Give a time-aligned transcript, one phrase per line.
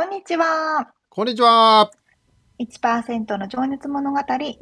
[0.00, 0.94] こんにちは。
[1.10, 1.90] こんにちは。
[2.58, 4.56] 1%の情熱物語217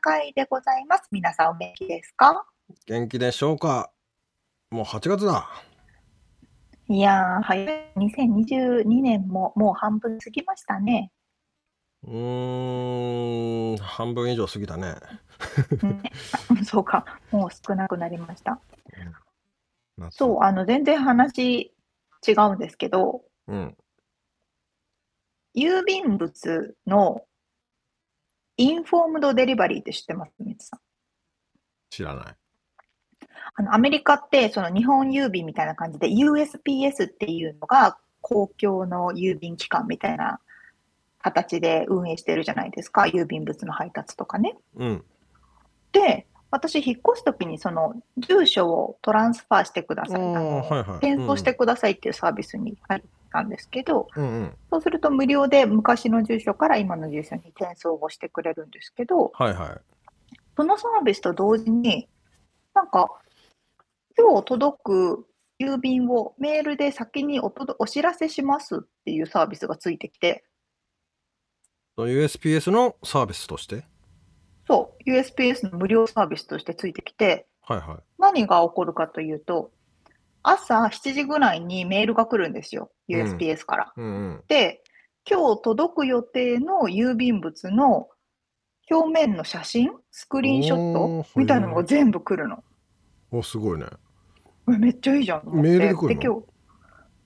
[0.00, 1.06] 回でございます。
[1.12, 2.44] 皆さんお元気ですか？
[2.88, 3.92] 元気でしょうか？
[4.72, 5.48] もう8月だ。
[6.88, 7.92] いやー、早い。
[7.96, 11.12] 2022年ももう半分過ぎましたね。
[12.02, 14.96] うーん、半分以上過ぎたね。
[15.80, 16.02] ね
[16.66, 18.58] そうか、もう少なくなりました。
[19.96, 21.72] うん、そう、あの、全然話
[22.26, 23.76] 違うんですけど、うん。
[25.54, 27.24] 郵便物の
[28.56, 30.32] インフォームドデリバリーって知ってます？
[30.40, 30.80] みつさん。
[31.90, 32.34] 知らない。
[33.56, 40.40] あの、アメリカって、その日本郵便みたいな感じで USPS っていうのが公共の郵便機関みたいな
[41.20, 43.02] 形で運営してるじゃないですか。
[43.02, 44.56] 郵便物の配達とかね。
[44.76, 45.04] うん。
[45.92, 50.20] で、私、引っ越すときに、その、住所をトランスファーしてください。
[50.20, 53.02] あの、はいはい、転送してくださいっていうサービスに入っ
[53.34, 62.08] たんですけど、うんうん、そうすると無料で昔の住所から今の住所に転送をしてくれるんですけど、はいはい、そのサービスと同時に、
[62.74, 63.10] なんか、
[64.16, 65.26] 今日届く
[65.60, 70.44] 郵便をメールで先におとお知らせしますっていうサービスがついてきて。
[71.96, 73.84] USPS のサービスとして？
[74.68, 79.72] そう、USPS の無料サービスとしてついてきて、はいはい、何が起こるかというと、
[80.44, 82.90] 朝7時ぐらいにメールが来るんですよ。
[83.08, 83.92] USPS から。
[83.96, 84.82] うんうんうん、で、
[85.28, 88.08] 今日届く予定の郵便物の
[88.90, 92.62] 表面の写真、スクリーンショットみたいなのが全部来るの。
[93.30, 93.86] お、すごいね。
[94.66, 95.42] めっちゃいいじゃん。
[95.46, 96.42] メールで来る今日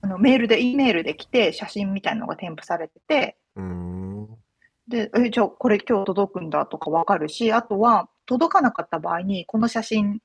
[0.01, 3.37] あのメールで、E メールで来て、写真みたいなのが添付されてて、
[4.87, 10.19] で、え、じゃあこれ今日届くんだとかわかるし、あとは届かなかった場合に、この写真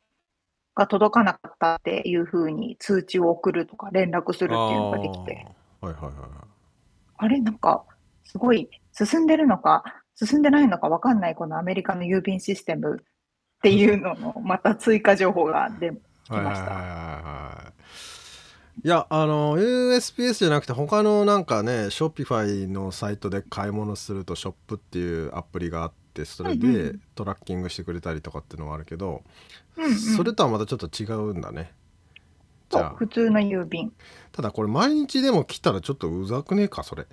[0.74, 5.46] が届かなかったっていうふうに通知を送るとか連絡するっていうのができて、
[5.80, 6.12] はいはいはい。
[7.16, 7.84] あれなんか、
[8.24, 9.84] すごい進んでるのか、
[10.16, 13.04] 進んでないのかわかんないこのアメリカの郵便システムっ
[13.62, 15.96] ていうののまた追加情報が出き
[16.30, 17.72] ました。
[18.82, 29.22] いや、あの、USPS じゃなくて他のなんかね、ショッピファイのサイトで買い物するとショップっていうアプリがあって、それでトラッキングしてくれたりとかっていうのはあるけど、
[29.76, 31.72] うんうん、それとはまたちょっと違うんだね。
[32.70, 33.92] じゃあ普通の郵便。
[34.32, 37.06] ただこれ毎日でも来たらちょっとうざくねえかそれ。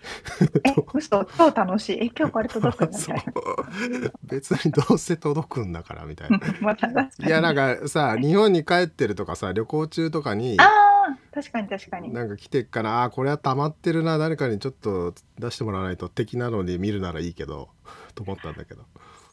[0.66, 2.00] え、嘘、超楽しい。
[2.02, 4.12] え、今日これ届くんだ みたいな。
[4.24, 6.40] 別にどうせ届くんだからみたいな。
[6.62, 10.58] またいやなんかさ、日本に帰ってるとかさ、旅行中とかに。
[10.60, 12.12] ああ、確かに確かに。
[12.12, 17.70] なんか来てっからあこれは溜まってるな誰かにちょっと出してもらわないと敵なのに見るならいいけど
[18.14, 18.84] と思ったんだけど。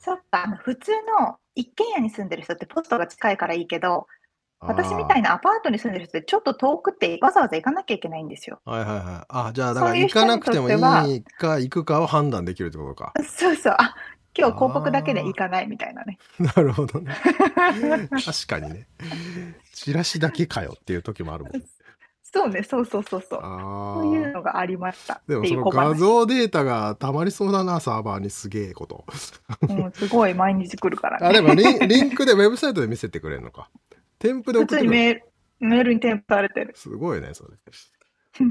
[0.00, 4.06] そっか普通の一軒家に住んでる人ってポストが近いからいいけど
[4.60, 8.60] 私みたいなアパートに住んでる人ってちょっと遠くってわざわざ行かなきゃいけないんですよ。
[8.64, 9.26] はいはいはい。
[9.28, 13.12] あ、じゃあだから行かなくてもいいか行くかを判断できるってことか。
[13.24, 13.76] そうそう。
[13.78, 13.94] あ、
[14.36, 16.18] 今日広告だけで行かないみたいなね。
[16.40, 17.14] なるほどね。
[18.10, 18.88] 確かにね。
[19.72, 21.52] チラシだけかよっていう時もあるもん。
[22.30, 23.40] そうね、そうそうそうそう。
[23.40, 29.04] そういうのがありましたでもその画像データがたまりそうだな、サーバーにすげえこと。
[29.68, 33.70] うん、すごい毎日来るからあ、でもリンリンクでウェブサイトで見せてくれるのか。
[34.18, 35.22] 添付で送ってくるメール
[35.60, 36.72] メールに添付されてる。
[36.76, 37.56] すごいね、それ。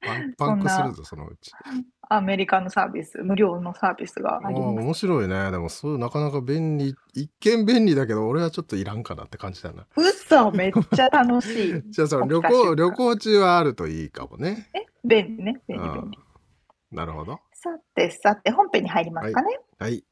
[0.00, 1.52] パン パンクするぞ、そのうち。
[2.08, 4.84] アメリカのサービス、無料のサービスがあります。
[4.84, 5.50] 面白いね。
[5.50, 9.86] でも、そうなかなか便利、一見便利だけど、俺はちょっといらんかなって感じだな。
[9.96, 11.82] うそ、めっちゃ楽しい。
[11.90, 14.68] じゃあ、その旅行、旅行中はあるといいかもね。
[14.74, 15.60] え、便利ね。
[15.68, 16.18] 便利、便利。
[16.90, 17.38] なるほど。
[17.52, 19.60] さて、さて、本編に入りますかね。
[19.78, 19.90] はい。
[19.90, 20.04] はい、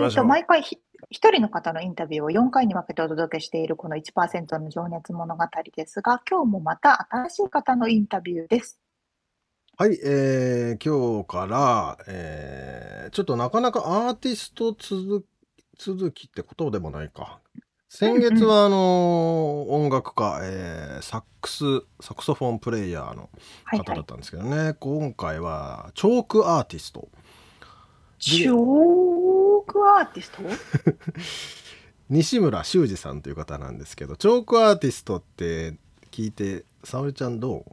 [0.00, 0.62] えっと、毎回
[1.10, 5.44] 一人の方のインタビューを4回に分けてお届けしているこの1%の情熱物語
[5.76, 8.80] ですが、今日もまた新しい方のインタビューです。
[9.78, 15.26] はい、えー今日から、えーちょっとなかなかアーティスト続
[15.78, 17.40] 続きってことでもないか。
[17.88, 21.64] 先月はあのー音楽家、えーサックス、
[22.00, 23.30] サクソフォンプレイヤーの
[23.64, 23.84] はいはい。
[23.84, 27.08] 方だったんですけどね、今回はチョークアーティスト。
[28.18, 29.27] チョー
[29.68, 30.42] クアーティスト？
[32.10, 35.78] 西村修二さんという方なんですけど、チョークアーティストって
[36.10, 37.64] 聞いて、沙織ちゃんどう？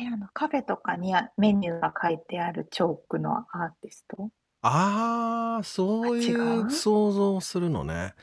[0.00, 4.30] え、あの、カフェとかにメニューが書いてあるチョークのアーティスト？
[4.62, 6.70] ああ、そういうう？
[6.70, 8.14] 想像をするのね。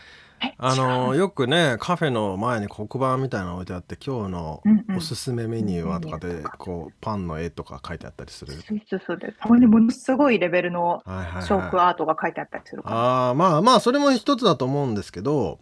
[0.48, 4.64] え、あのよくねカフェの前に黒板みたいなの置いてあって今日の
[4.98, 8.54] おすすめメニューはとかでこうパンの絵とか書いてあったりする。
[8.54, 9.38] そうそうです。
[9.40, 12.96] たまにものすごいレベルのはいはいチョークはい、アートが書いてあったりするから。
[12.96, 15.60] ああまあまあそれも一つだと思うんですけど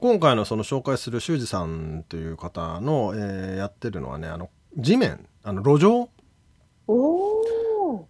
[0.00, 6.08] 今回のその紹介する修二さんという方の、えーやってるのはねあの地面あの路上。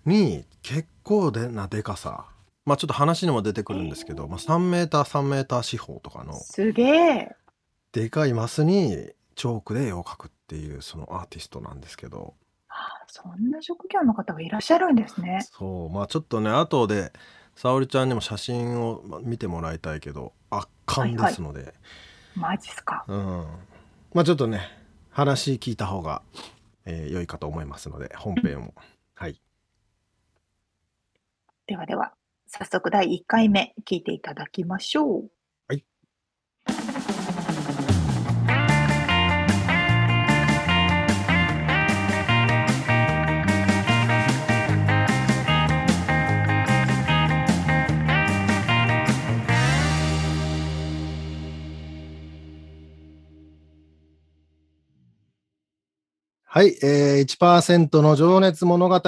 [0.05, 2.27] に結構でなでかさ
[2.67, 7.37] まあちょっと話にも出てくるんですけど、まあ、3メーター3メーター四方とかのすげえ。
[7.93, 12.35] でかいマスにチョークで絵を描くっていうそのアーティストなんですけど。
[12.69, 12.75] あ
[13.07, 15.47] そんな職業の方がいらっしゃるんですね。
[15.51, 17.13] そうまあちょっとね後で
[17.55, 21.73] 沙織ちゃんにも写真をま見てもらいたいけど圧巻ですので、
[22.35, 23.05] マジっすか。
[23.07, 23.47] うん。
[24.13, 24.61] まあちょっとね
[25.11, 26.23] 話聞いた方が、
[26.85, 28.75] えー良いかと思いますので本編を。
[29.15, 29.41] はい。
[31.67, 32.13] ではでは、
[32.49, 35.31] 早速第1回目聞いていただきましょう。
[35.69, 35.85] はい。
[56.45, 59.03] はい、えー、1%の情熱物語。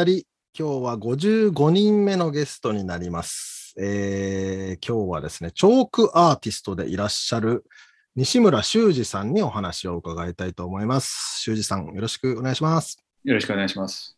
[0.56, 3.75] 今日は55人目のゲストになります。
[3.79, 7.65] えー今日はですね、チョークアーティストでいらっしゃる
[8.17, 11.41] 西村修二さんにお話を伺いたいと思います。
[11.43, 12.99] 修二さん、よろしくお願いします。
[13.25, 14.17] よろしくお願いします。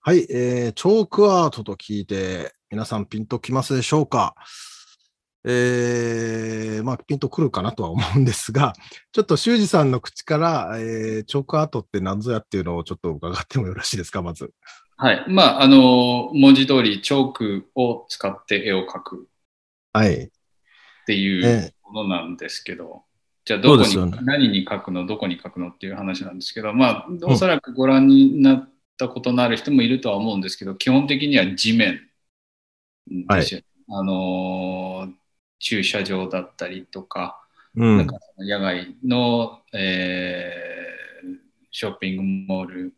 [0.00, 4.34] はい、えーチョークアートと聞いて、皆さんピンときますでしょうか？
[5.44, 8.74] えーまあ、ピンとくるかなとは思うんですが、
[9.10, 14.52] ちょっと修二さんの口から、えーチョークアートって何ぞやっていうのをちょっと伺ってもよろしいですか、まず。
[15.02, 15.24] はい。
[15.28, 19.28] まあ、あの、文字通りチョークを使って絵を描く。
[19.94, 20.24] はい。
[20.24, 20.30] っ
[21.06, 23.04] ていえうものなんですけど、
[23.46, 32.02] じゃあどこに、ね何に描くの、どこに描くのっていう話なんですけど、まあ、おそらくご覧になったことのある人もいるとは思うんですけど、基本的には地面
[33.08, 33.62] ですよ。
[33.88, 35.08] あの、
[35.58, 37.40] 駐車場だったりとか、
[37.74, 37.96] うん。
[37.96, 40.70] なんかその野外の、えー
[41.72, 42.94] ショッピングモール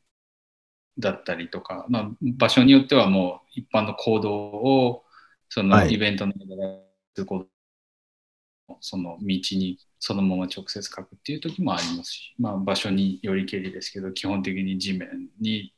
[0.99, 5.05] だったりとか、まあ、場所によってはもう一般の行動を
[5.49, 6.81] そのはいイベントの間で
[7.15, 7.47] 通行
[8.81, 15.73] その道にそのまま直接書くっていう時もありますし、まあ、場所によりけりですけど基本的に地面に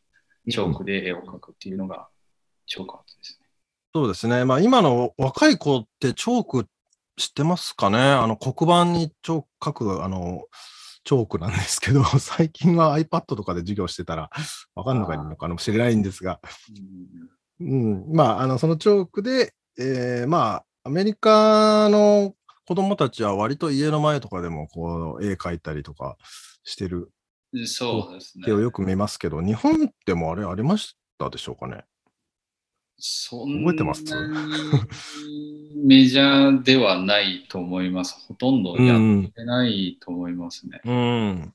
[0.50, 2.08] チョークで絵を描くっていうのが
[2.66, 3.46] チョークアートですね。
[3.94, 4.44] そうですね。
[4.44, 6.66] まあ今の若い子ってチョーク
[7.16, 7.98] 知ってますかね？
[7.98, 10.42] あの黒板にチョーク書くあの
[11.04, 14.30] チョークなんですけど、 最近は iPad とかで授業してたら
[14.74, 16.40] わかんのかのかもしれないんですが、
[17.60, 22.34] うん、まああのそのチョークで、えーまあアメリカの
[22.66, 26.18] 子供たちは割と家の前とかでもこう絵描いたりとか
[26.62, 27.10] してる
[27.54, 28.44] うんそうですね。
[28.48, 28.52] 絵。
[28.52, 31.84] をよく見ますけど、日本でもあれありましたでしょうかね？
[32.98, 34.02] そん覚えてます？
[35.84, 38.16] メジャーではないと思います。
[38.28, 38.98] ほとんどやっ
[39.32, 40.80] てないと思いますね。
[40.84, 41.52] うんうん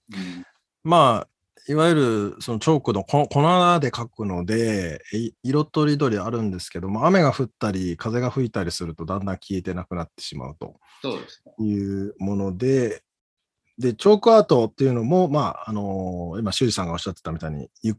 [0.84, 3.42] まあ、いわゆるそのチョークの粉粉
[3.80, 10.80] で描くので、い色とりどりあるんですけども、雨が降ったり、風が吹いたりするとだんだん消えてなくなってしまうと。
[11.60, 13.04] いうもので、
[13.78, 17.98] で、チョークアートっていうのも、まあ、あの今、修二さんがおっしゃってたみたいに、ゆ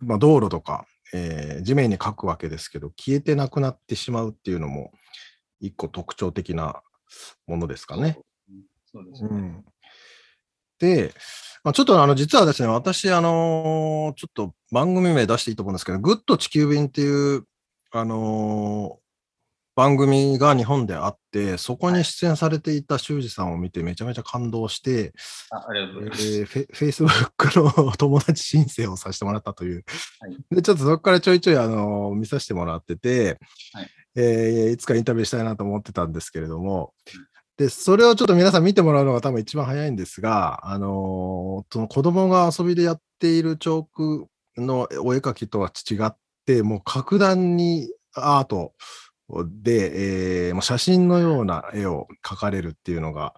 [0.00, 4.92] まあ、道路とか、えー地面に描くわけですけど、消えてなくなってしまうっていうのも、
[5.60, 6.82] 一個特徴的な
[7.46, 8.18] ものですかね。
[8.92, 9.28] そうですね。
[9.30, 9.64] うん
[10.80, 11.14] で、
[11.62, 17.44] まあ、ちょっとあの実はですね、私、あのーちょっと番組名出していいと思うんですけど、グッと地球便っていう、
[17.92, 19.03] あのー
[19.76, 25.12] 番組が日本であって、そこに出演されていた修二さんを見てめちゃめちゃ感動して、
[25.50, 26.22] あありがとうえございます。
[26.22, 29.84] ーフェ、イスブックの友達申請をさせてもらったという。
[30.20, 33.38] はいで、ちょっとそこからちょいちょい、あのー見させてもらってて、
[33.72, 36.94] はいえーいつかインタビューしたいなと思ってたんですけれども、
[37.56, 44.26] で、それをちょっと皆さん見てもらうのが多分一番早いんですが、あのーその子供が遊びでやっているチョーク
[44.56, 46.16] のお絵描きとは違っ
[46.46, 48.72] て、もう格段にアート
[49.28, 53.34] で、えーもう写真のような絵を描かれるっていうのが、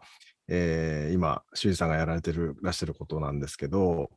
[0.48, 4.10] えー今、修二さんがやられてるらしゃることなんですけど、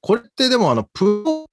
[0.00, 1.46] これってでもあのプロ、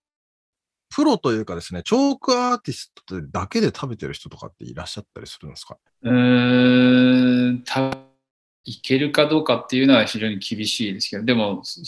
[0.89, 5.77] プロというかですね、チョークアーティストだけで食べてる人とかっていらっしゃったりするんですか？
[6.03, 7.97] うーん、た
[8.63, 11.81] いけるかどうかっていうのは非常に厳しいですけど、でも、そ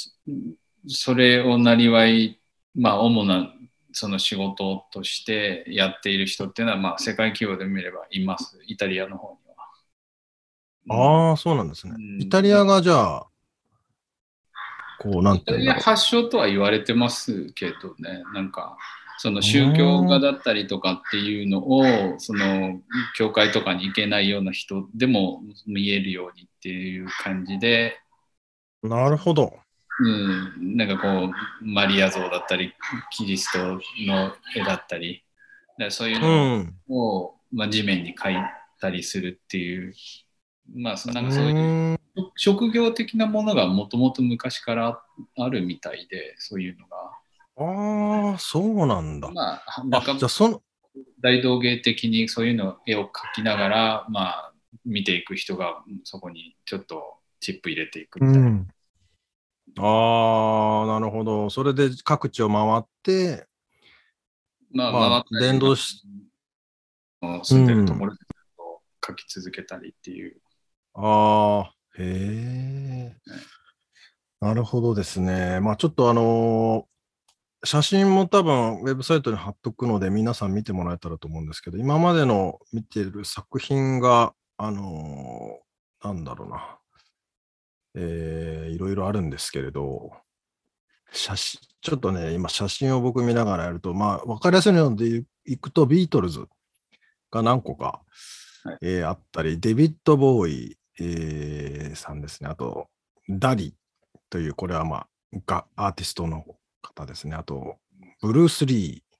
[0.88, 2.42] それをなりわい、
[2.76, 3.54] まあ、主な
[3.92, 9.38] その仕事としてやっている人っていうのは、まあ、世界規模で見ればいます、イタリアの方
[10.88, 11.30] には。
[11.30, 12.00] ああ、そうなんですねう。
[12.00, 13.28] んイタリアがじゃあ、
[15.00, 18.78] こう、なんイタリアていうんだろ発祥とは言われてますけどね、なんか、
[19.22, 21.84] その宗教画だったりとかっていうのを、
[22.20, 22.80] その、
[23.18, 27.98] 教会とかに行けないような人でも見えるようにっていう感じで、
[28.82, 28.88] う。
[28.88, 29.58] なるほど。
[30.00, 31.08] うん、なんかこ
[31.62, 32.74] う、マリア像だったり、
[33.12, 33.60] キリスト
[34.06, 35.24] の絵だったり、
[35.78, 36.80] だそういううのん。
[36.90, 38.36] を、まあ、地面に描い
[38.80, 39.94] たりするっていう、
[40.74, 41.76] まあ、そなんうかそういう
[42.36, 45.02] 職業的なものがもともと昔から
[45.38, 46.98] あるみたいで、そういうのが。
[47.58, 49.28] ああ、そうなんだ。
[49.34, 50.64] まあ、なんかあ、じゃあその、
[51.22, 54.54] 大道芸的にそういうの絵を描きながら、まあ、
[54.86, 58.48] 見ていく人がそこにちょっとチップ入れていくみたいな。
[58.48, 58.68] うん。
[59.78, 61.50] ああ、なるほど。
[61.50, 63.48] それで各地を回って、
[64.72, 65.24] まあ、まあ
[65.76, 66.06] し
[67.44, 70.42] 住んでるところでずっと描き続けたりっていう。
[70.94, 73.16] ああ、へえ。
[74.42, 75.60] なるほどですね。
[75.60, 76.90] まあちょっとあのー
[77.66, 86.79] 写真も多分ウェブサイトに貼っとくので皆さん見てもらえたらと思うんですけど、今までの見てる作品が、あのーなんだろうな、
[88.02, 90.12] えーいろいろあるんですけれど、
[91.12, 96.48] 写真、ちょっとね、今写真を僕見ながらやると、まあわかりやすいのでいくとビートルズ
[97.32, 98.02] が何個か、
[98.64, 102.50] はいえーあったり、デビッド・ボーイ、えーさんですね。
[102.50, 102.88] あと、
[103.30, 103.76] ダリ
[104.30, 105.08] という、これはまあ、
[105.46, 106.46] がアーティストの
[106.82, 107.36] 方ですね。
[107.36, 107.78] あと、
[108.22, 109.16] ブルース・リー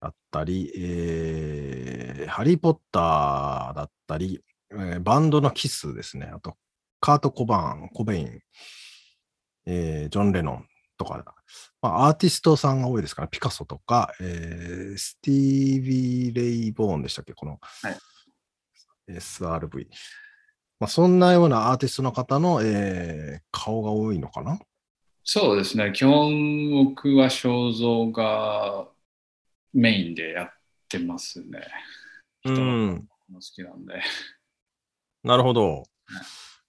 [0.00, 4.40] だったり、えーハリー・ポッターだったり、
[4.70, 6.30] えーバンドのキスですね。
[6.32, 6.56] あと、
[7.00, 8.40] カート・コバーン、コベイン、
[9.66, 10.66] えージョン・レノン
[10.98, 11.22] とか、
[11.82, 17.96] まあ、アーティストさんが多いですから、ピカソとか、えースティービー・レイ・ボーンでしたっけ、この、はい
[19.08, 19.86] SRV。
[20.80, 24.58] まあ、そんなようなアーティストの方の、えー顔が多いのかな？
[25.24, 25.92] そうですね。
[25.92, 28.88] 基本僕は肖像が
[29.72, 30.50] メインでやっ
[30.88, 31.66] てますね。
[32.44, 33.08] う人のん。
[33.32, 34.00] 好きなんで。
[35.24, 35.84] なるほど。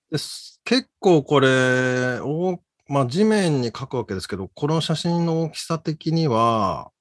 [0.10, 6.92] 結構これ、おまあ、地面に描くわけですけど、この写真の大きさ的には、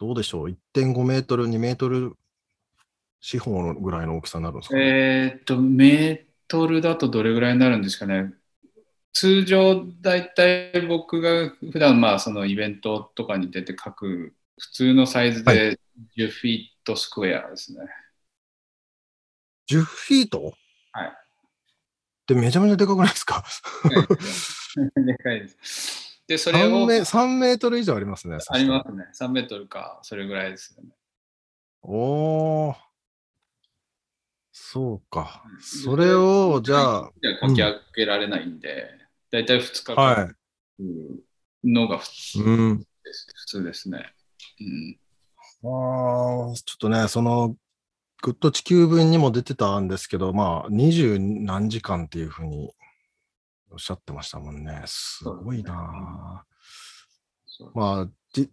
[0.00, 2.16] どうでしょう ?1.5 メートル、2メートル
[3.20, 4.82] 四方のぐらいの大きさになるんですかね？
[4.82, 8.34] えーっと、メートルだとどれぐらいになるんですかね？
[9.12, 15.78] 通常、だいたい僕が普段まあそのイベントとかに出て書く普通のサイズはで
[16.18, 17.86] 10フィートスクエアですね。
[19.70, 20.52] 10フィート？
[20.92, 21.23] はい。
[22.26, 23.44] で、めちゃめちゃでかくないですか？
[24.96, 26.22] でかいです。
[26.26, 28.38] で、 それ 3, をメ3メートル以上ありますね。
[28.48, 29.08] ありますね。
[29.12, 30.90] 3メートルか、それぐらいですよね。
[31.82, 32.76] おー。
[34.52, 35.56] そうかう。
[35.58, 38.88] んそれを、じゃあ、じゃ書き上げられないんで、
[39.30, 40.34] だいたい2日は
[40.78, 41.24] 間
[41.64, 42.42] のが普通い。
[42.42, 42.78] うん。
[42.78, 44.14] です,、普通ですね。
[44.60, 44.98] うん
[45.66, 47.56] ああ、ちょっとね、その、
[48.24, 52.72] グッと地球便にも出てたんですけど、まあ、二十何時間っていうふうに
[53.70, 54.80] おっしゃってましたもんね。
[54.86, 56.42] すごいな
[57.44, 57.78] そうあ。
[57.78, 58.48] まあ、じ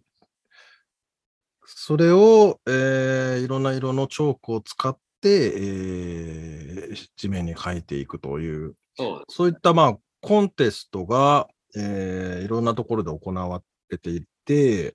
[1.64, 14.94] それを、えーいろんな色のチョークを使って、えー地面に描いていくという、そうですそういった、まあ、コンテストが、えーいろんなところで行われていて、はい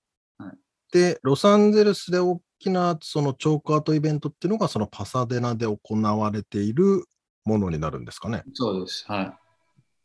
[0.91, 7.03] で、ロサンゼルスで大きなそのチョークアートイベントっていうのが、そのパサデナで行われている
[7.45, 8.43] ものになるんですかね。
[8.53, 9.05] そうです。
[9.07, 9.33] はい。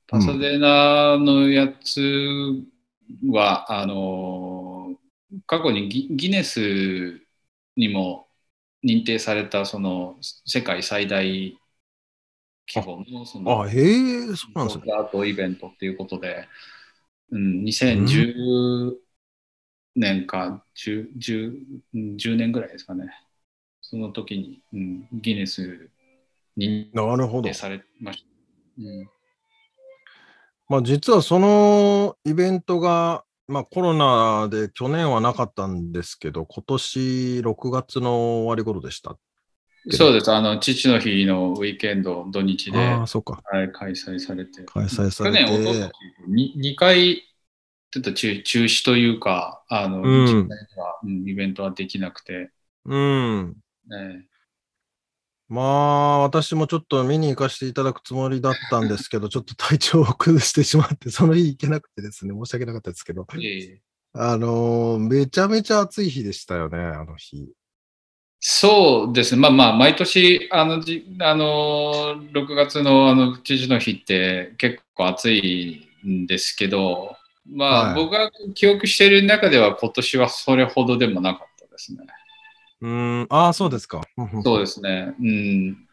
[0.06, 2.00] パサデナのやつ
[3.28, 5.02] は、あのー
[5.46, 7.20] 過去にギギネス
[7.76, 8.26] にも
[8.84, 11.24] 認定されたその世界最大
[12.68, 14.92] 規模のそのあ、へえ、そうなんですね。
[14.92, 16.46] アートイベントっていうことで、
[17.30, 18.94] うん、2010
[19.94, 21.58] 年か 10, 10,
[21.94, 23.10] うん10年ぐらいですかね。
[23.80, 25.90] その時に、うん、ギネス
[26.56, 27.54] になるほど認定。
[27.54, 28.26] されました。
[28.78, 29.08] うん
[30.68, 39.18] まあ、実はそのイベントがまあコロナで去年はなかったんですけど、今年6月の終わり頃でした。
[39.90, 40.32] そうです。
[40.32, 43.42] あの、父の日のウィーケンド、土日で、ああ、そうか。
[43.44, 44.62] はい、開催されて。
[44.62, 45.90] 開催され去年、おととてし。
[46.28, 47.22] に2回、
[47.92, 52.50] ちょっと中中止というか、あの、うんうんイベントはできなくて、
[52.86, 53.56] うん。
[53.86, 54.26] ね、
[55.48, 63.82] まあ、私もちょっと見に行かせていただくつもりだったんですけど、 ちょっと体調を崩してしまって、その日行けなくてですね、申し訳なかったですけど、ええ
[64.14, 67.52] あのーめちゃめちゃ暑い日でしたよね、あの日。
[68.40, 69.40] そうですね。
[69.40, 81.98] まあまあ、毎年、あの、じあの、6月のあの、父の日って結構暑いんですけど、まあ、はい僕が記憶している中では今年はそれほどでもなかったですね。
[82.80, 84.00] うーん、ああ、そうですか。
[84.44, 85.14] そうですね。
[85.20, 85.88] うん。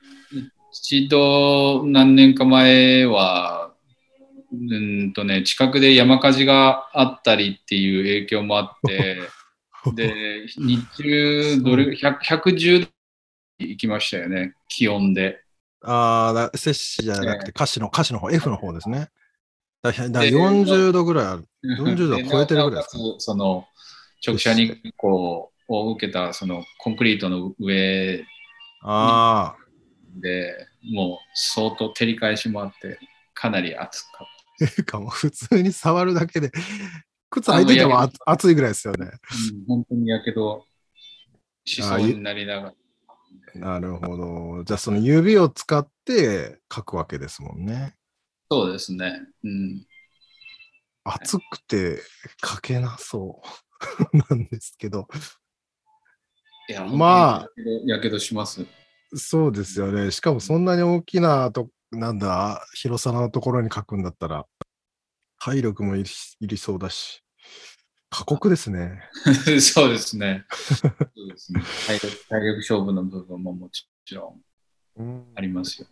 [0.71, 3.73] 一度、何年か前は、
[4.51, 9.19] うんとね、近くで山火事があったりっていう影響もあって、
[9.93, 12.87] で、日中どれ、100 110度
[13.59, 15.41] 行きましたよね、気温で。
[15.81, 19.09] ああ、だ摂氏じゃなくて、歌詞の、歌詞の方、F の方ですね。
[19.81, 21.45] だだで40度ぐらいある。
[21.63, 23.65] 40度は超えてるぐらいですその、
[24.25, 28.25] 直射日光を受けた、その、コンクリートの上
[28.81, 29.57] ああ、
[30.21, 32.99] で、もう相当照り返しもあって、
[33.33, 34.27] かなり暑かっ
[34.75, 34.83] た。
[34.83, 36.51] かもう普通に触るだけで、
[37.29, 39.05] 靴履いててもあ暑いぐらいですよね。
[39.05, 40.65] うん、本当にやけど
[41.63, 42.73] しそうになりながら。
[43.55, 44.63] なるほど。
[44.63, 47.95] じゃあその指を使って書くわけですもんね。
[48.51, 49.21] そうですね。
[49.43, 49.85] うん。
[51.03, 52.01] 暑くて
[52.43, 53.41] 書けなそ
[54.13, 55.07] う なんですけど。
[56.67, 57.49] いや、まあ
[57.85, 58.65] やけど、します。
[59.15, 60.11] そうですよね。
[60.11, 64.45] しかもそんなに大きなと、なんだ、広さのところに書くんだったら、
[65.39, 66.03] 体力もい
[66.41, 67.23] りそうだし、
[68.09, 69.01] 過酷ですね。
[69.61, 70.45] そうですね。
[70.49, 74.37] そうですね体力体力勝負の部分ももちろ
[74.99, 75.87] んありますよ。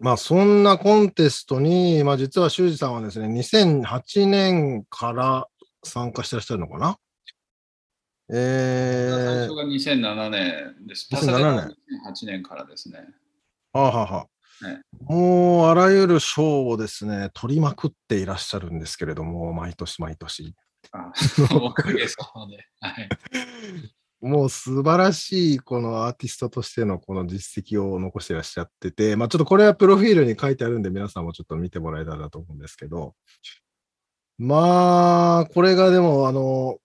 [0.00, 5.46] まあそんなコンテストに、まあ実は修二さんはですね、2008年から
[5.82, 6.98] 参加してらっしゃるのかな？
[8.28, 11.08] 最えー、初が2007年です。
[11.12, 11.68] 2007年パサデナは
[12.12, 12.98] 2008年からですね。
[13.72, 20.54] はあ、はあはあはいもうあらゆる賞をですね、取りまくっていらっしゃるんですけれども、毎年毎年。
[20.92, 21.12] あ
[21.54, 22.66] おかげさまで。
[22.80, 23.08] はい。
[24.26, 33.14] もう素晴らしいこのアーティストとしてのこの実績を残していらっしゃってて、まあちょっとこれはプロフィールに書いてあるんで皆さんもちょっと見てもらえたらなと思うんですけど、
[34.38, 36.78] まあこれがでもあの、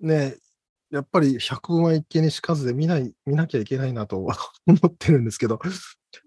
[0.00, 0.36] ね、
[0.90, 4.16] やっぱり百聞は一見にしかずで見ない、見なきゃいけないなと
[4.66, 5.60] 思ってるんですけど、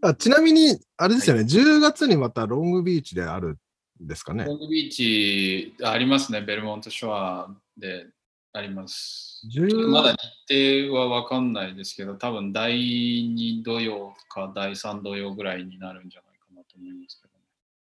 [0.01, 3.57] あちなみに、あれですよね、10月にまたロングビーチである
[4.03, 4.45] んですかね？
[4.45, 4.55] ロ。
[4.55, 6.41] ングビーチありますね。
[6.41, 8.07] ベルモントショアで
[8.53, 9.41] あります。
[9.47, 10.15] 10ちょっとまだ
[10.47, 17.39] 日程は分かんないですけど、多分第2土曜か第3土曜ぐらいになるんじゃないかなと思いますけど、ね。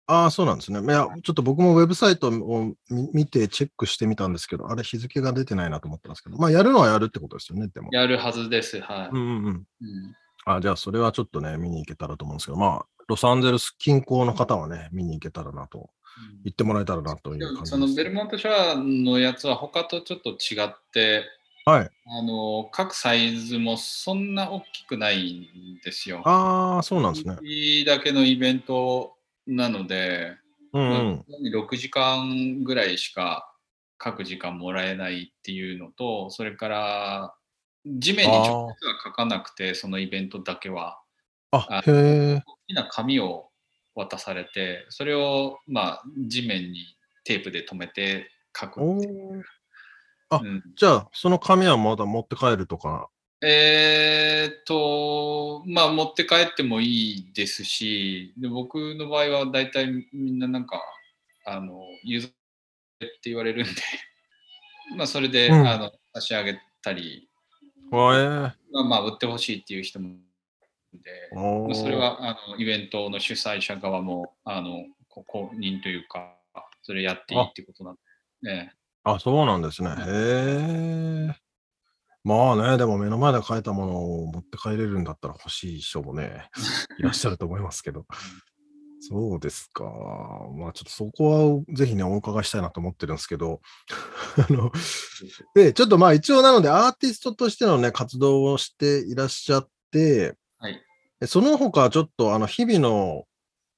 [0.08, 0.80] ああ、そうなんですね。
[0.80, 7.88] いや、ちょっと僕もウェブサイトを見見てチェックしてみたんですけど、あれ日付が出てないなと思ったんですけど、まあやるのはやるってことですよね、でも。
[7.92, 8.80] やるはずです。
[8.80, 9.08] はい。
[9.12, 9.46] うんうんうん。
[9.46, 9.64] うん
[10.50, 15.90] あじゃあそれはちょっとね、見に行けたらと思うんですけど、まあ、ロサンゼルス近郊の方はね、見に行けたらなと、
[16.44, 21.24] 行ってもらえたらなというで感じそのベルモントショアのやつは他とちょっと違って、
[21.64, 21.90] はい。
[22.06, 26.22] あの各サイズもそんな大きくないんですよ。
[26.24, 27.36] ああ、そうなんですね。
[27.42, 30.36] いいだけのイベントなので、
[30.72, 31.24] うんうん。
[31.54, 33.52] 6時間ぐらいしか
[33.98, 37.34] 各時間もらえないっていうのと、それから
[37.84, 41.00] 地面に直接は書かなくて、そのイベントだけは、
[41.50, 42.42] ああ、へえ。
[42.46, 43.47] 大きな紙を
[43.98, 48.80] 渡されて、それをまあ地面にテープで留めて書く
[50.30, 50.62] あうん。
[50.76, 53.08] じゃあ、その紙はまだ持って帰るとか？
[53.42, 60.80] えーっと、まあ持って帰ってもいいですし、で僕の場合は大体みんななんか、
[61.46, 62.30] あの、譲っ
[63.00, 63.80] てって言われるんで、
[64.96, 65.66] まあそれで、うん。
[65.66, 67.28] あの差し上げたり、
[67.90, 68.28] わえ
[68.70, 70.16] まあまあ売ってほしいっていう人も
[70.92, 76.36] で、それはあのイベントの主催者側も、あの、こ公認というか、
[76.82, 77.96] それやっていいってことなん
[78.42, 78.72] で、ね、
[79.04, 79.90] あ、そうなんですね。
[79.90, 79.94] へ
[81.30, 81.34] え。
[82.24, 86.48] まあね、でも目の前で書いたものを持って帰れるんだったら欲しい人もね、
[86.98, 88.06] いらっしゃると思いますけど。
[89.00, 89.84] そうですか。
[90.56, 93.60] まあちょっとそこはぜひね、お伺いしたいなと思ってるんですけど、
[94.36, 94.72] あの、
[95.54, 100.36] で、ちょっとまあ一応なのでアーティストとしてのね、活動をしていらっしゃって、
[101.26, 103.24] その他ちょっとあの日々の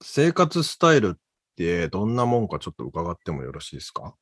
[0.03, 1.21] 生活スタイルっ
[1.57, 4.15] てどんなもんかちょっと伺ってもよろしいですか？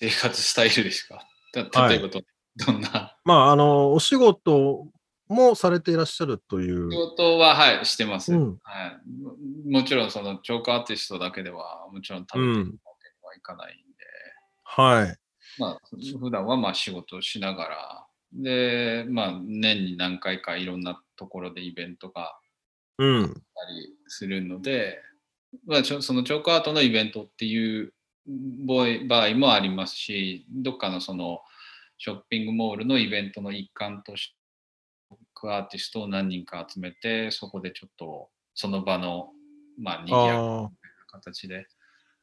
[0.00, 1.22] 生活スタイルですか？
[1.54, 1.62] 例
[1.96, 2.20] えばど,、
[2.66, 3.16] どんな？
[3.24, 4.86] まあ、あの、お仕事
[5.28, 6.90] もされていらっしゃるという。
[6.90, 6.96] 仕。
[6.96, 8.58] 事は、はい、してます、うん。
[8.62, 9.10] はい。
[9.22, 9.80] も。
[9.80, 13.84] もちろん、その、チョークアーティストだけでは、もちろん食べていくわけにはいかないんで、
[14.64, 15.16] はい。
[15.58, 15.80] まあ、
[16.20, 22.38] 普段はまあ仕事をしながら、で、まあ、年に何回かいろんなところでイベントが
[22.98, 23.22] うん。
[23.22, 23.32] あった
[23.72, 25.00] りするので、
[25.66, 27.92] まあ、ちょそのチョークアートのイベントっていう
[29.06, 31.40] 場合もありますし、どっかのその
[31.96, 34.38] ショッピングモールのイベントの一環として、
[35.44, 39.30] アーティストを何人か集めて、そこでちょっとその場の、
[39.80, 40.70] まあ、にぎやな
[41.06, 41.66] 形で、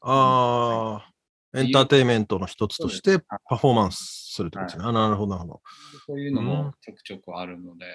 [0.02, 4.84] あ、ああ、エンターテインメントの一つとしてはいパフォーマンスするってことですね。
[4.84, 5.62] あなるほど、なるほど。
[6.06, 7.86] そういうのうんもちょくちょくあるので、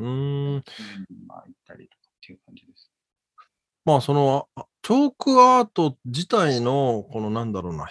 [0.00, 0.64] うーん。
[0.78, 2.90] うんまあ、行ったりとかっていう感じです。
[3.84, 7.88] まあ、その、あチョークアート自体の、このなんだろうな、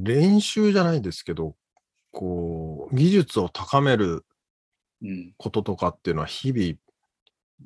[0.00, 1.56] 練習じゃないですけど、
[2.12, 4.24] こう、技術を高める
[5.02, 5.34] うん。
[5.38, 6.74] こととかっていうのは、日々、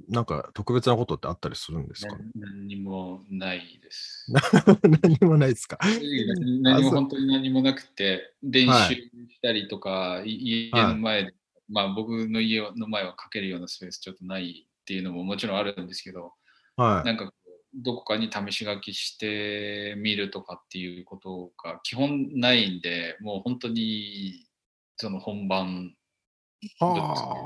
[0.09, 4.27] なんか特別なことってあったりするんですか、な何にもないです。
[5.03, 5.79] 何もないですか？
[6.27, 11.35] 何何も本当に何もなくて、練はい習したりとか、い家の前で、
[11.75, 16.33] まあ僕の家の前はかけるようなスペースちょっとないっていうのももちろんあるんですけど、
[16.77, 17.07] はい。
[17.07, 17.33] なんか
[17.75, 24.47] どこかに試し書きしてみるとかっていうことが基本ないんで、もう本当に
[24.97, 25.97] その本番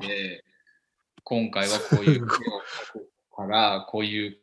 [0.02, 0.44] で、
[1.24, 2.36] 今回はこういうか
[3.46, 4.38] ら、こういう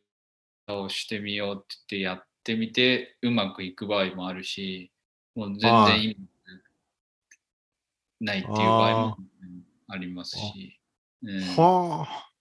[0.65, 4.91] 顔をしてみようって言ってやってみて、うまくいく場合もあるし、
[5.36, 5.91] もう全はい。
[5.91, 6.17] 然意味
[8.21, 9.17] ないっていう場合も
[9.88, 10.80] ありますし。
[11.58, 12.32] はあ。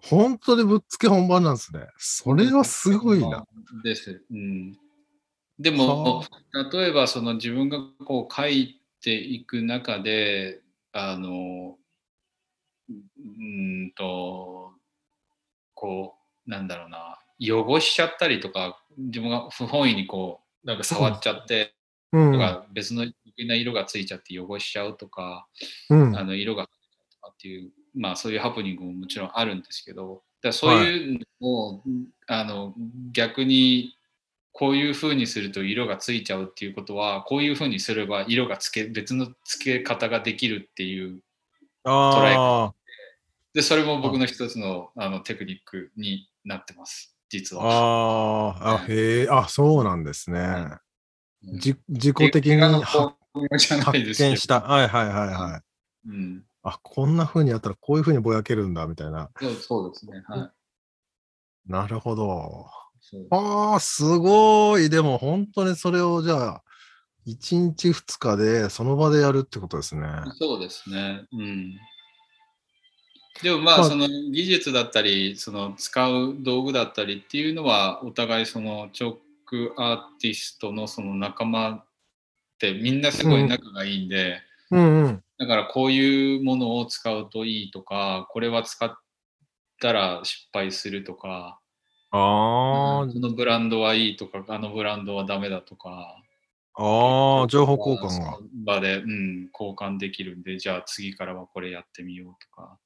[0.00, 1.86] 本当にぶっつけ本番なんですね。
[1.98, 3.44] それはすごいな。。
[3.82, 4.22] です。
[4.30, 4.78] うん、
[5.58, 6.24] でも、
[6.72, 11.76] 例えばその自分がこう書いていく中で、あの、
[12.88, 14.72] うーんと、
[15.74, 16.14] こ
[16.46, 21.74] う、なんだろうな、汚しちゃったりとか、自分が不本意にこう、なんか触っちゃって、
[22.12, 22.32] うん。
[22.32, 25.46] とか別の余計な色がついちゃって汚しちゃうとか、
[25.90, 26.16] うん。
[26.16, 26.77] あの色がとか
[27.38, 31.82] っていう、まあそういうハプニングももちろんあるんですけど、だそういうのを、
[32.26, 32.74] あの
[33.12, 33.94] 逆に
[34.52, 41.20] こういう風にすると色がついちゃうっていうことは、こういう風にすれば色がつけ、別のつけ方ができるっていう、
[41.84, 42.72] あ
[43.54, 47.62] で、それも僕の一つのあのテクニックになってます、実あ。
[47.62, 48.54] は。
[48.58, 48.74] ああ。
[48.82, 49.28] あ、へえ。
[49.30, 50.38] あ、そうなんですね。
[50.40, 50.42] う
[50.74, 50.78] ん
[51.42, 54.60] じ自己的に発見した。
[54.60, 55.62] はいはいはいは
[56.06, 56.08] い。
[56.08, 59.30] うん、あ、こんな風にやったらこういう風にぼやけるんだみたいな。
[59.60, 60.22] そうですね。
[60.26, 61.70] はい。
[61.70, 62.66] なるほど。
[63.30, 64.90] ああ、すごい。
[64.90, 66.62] でも本当にそれをじゃあ、
[67.26, 70.06] 1日2日でその場でやるってことですね。
[70.38, 71.26] そうですね。
[71.32, 71.74] うん。
[73.42, 79.16] でもまあ、まあその技術だったり、その使う道具だったりっていうのは、お互いそのチョー
[79.46, 81.84] クアーティストのその仲間っ
[82.58, 84.40] てみんなすごい仲がいいんで、
[84.70, 85.22] うんうん。
[85.38, 88.92] だからこういうものを使うといいとか、これは使っ
[89.80, 91.60] たら失敗するとか、
[92.10, 96.16] あこのブランドはいいとか、あのブランドはダメだとか、
[96.74, 102.78] あ、ああ、情報交換が場で、うん、交換できるんで、じゃあ次からはこれやってみようとか、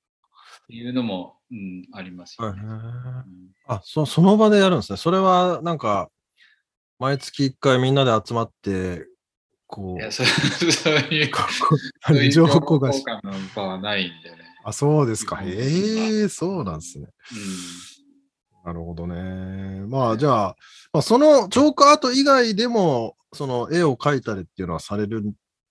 [0.64, 2.60] っていうのも、うん、ありますよね。
[2.60, 4.96] へえうんあそ、その場でやるんですね。
[4.96, 6.10] それはなんか、
[6.98, 9.06] 毎月1回みんなで集まって、
[9.72, 11.40] こう、いや そういう、 こ
[12.06, 14.36] そういうう情報交換の場はないんでね。
[14.64, 15.40] あ、そうですか。
[15.40, 17.06] うんへえ、そうなんですね。
[18.64, 19.14] うなるほどね。
[19.88, 20.56] まあ、じゃあ、
[20.92, 25.22] まあ、そのチョークアート以外でも、その絵を描いたりっていうのはされる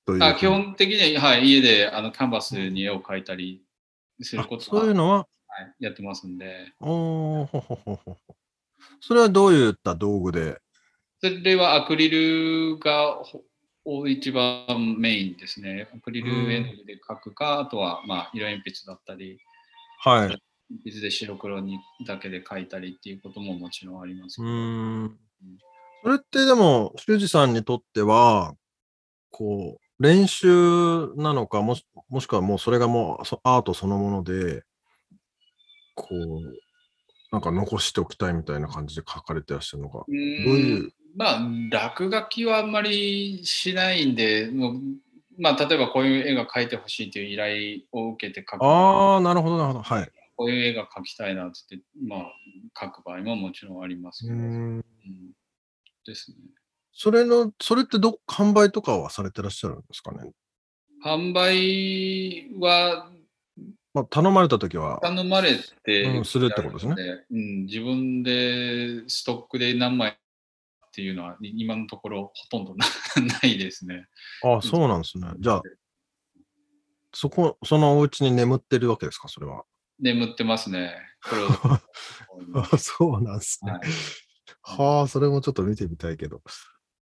[0.04, 3.64] というん、あ基本的には、はい、家であのカンバスに絵を描いたり
[4.20, 5.26] するあことは、そういうのは、は
[5.80, 8.18] い、やってますんで、おほほほほ
[9.00, 10.60] それはどういった道具で？
[11.24, 13.22] それはアクリルが
[13.84, 15.90] ほ一番メインですね。
[15.96, 19.40] アクリル絵の具で描くか、あとは、まあ、色鉛筆だったり、
[20.00, 20.28] はい。
[20.28, 20.42] 鉛
[20.86, 25.18] 筆で白黒にだけで描いたりっていうことももちろんありますうけど、ーん。
[26.04, 28.56] それってでも、修二さんにとっては、
[29.32, 34.64] こう、練習なのか、もしもしくはもうそれがもうそアートそのもので、
[35.96, 36.58] こう、
[37.32, 40.00] なんか残しておきたいみたいな感じで書かれてらっしゃるのか。
[40.00, 44.82] どういうまあ落書きはあんまりしないんでもう
[45.38, 49.84] まあ例えばこういう絵が描いてほしいという依頼を受けて描くああ、なるほど、なるほど。
[49.84, 50.12] はい。
[50.36, 52.34] こういう絵が描きたいなって言ってまあ
[52.86, 54.46] 描く場合ももちろんありますけど、うーん。
[54.46, 54.84] うん。
[56.06, 56.38] ですね。
[56.94, 60.32] それの、それってどっ販売とかはされてらっしゃるんですかね？
[61.06, 63.10] 販売は
[63.94, 65.00] まあ、頼まれた時は。
[65.02, 65.52] 頼まれ
[65.84, 66.96] て、うんするってことですね。
[67.30, 70.18] うん、自分でストックで何枚
[70.92, 72.86] っていうのは、い今のところほとんどな
[73.42, 74.08] ないですね。
[74.44, 75.28] あそうなんですね。
[75.40, 75.62] じゃあ、
[77.14, 79.64] そこ、そのお家に眠ってるわけですか、それは。
[80.00, 80.96] 眠ってますね。
[81.30, 83.72] これをあそうなんですね。
[83.72, 83.82] はい
[84.64, 86.42] はあ、それもちょっと見てみたいけど。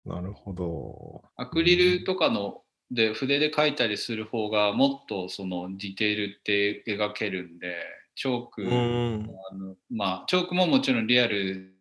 [0.05, 1.23] なるほど。
[1.37, 7.77] アクリルとかので筆で描いたりする方がもっとそのディテールって描けるんで
[8.15, 9.31] チョーク、うん。
[9.51, 11.74] あのまあチョークももちろんリアル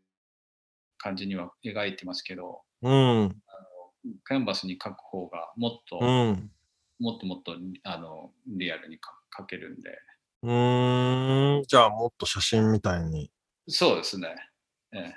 [1.04, 3.36] 感じには描いてますけどうん。
[4.28, 6.52] キャンバスに描く方がもっと、うん。
[7.00, 9.90] もっともっとあのリアルに描描けるんで
[10.44, 11.64] うーん。
[11.64, 13.32] じゃあ、もっと写真みたいに。
[13.68, 14.28] そうですね。
[14.94, 15.14] ええ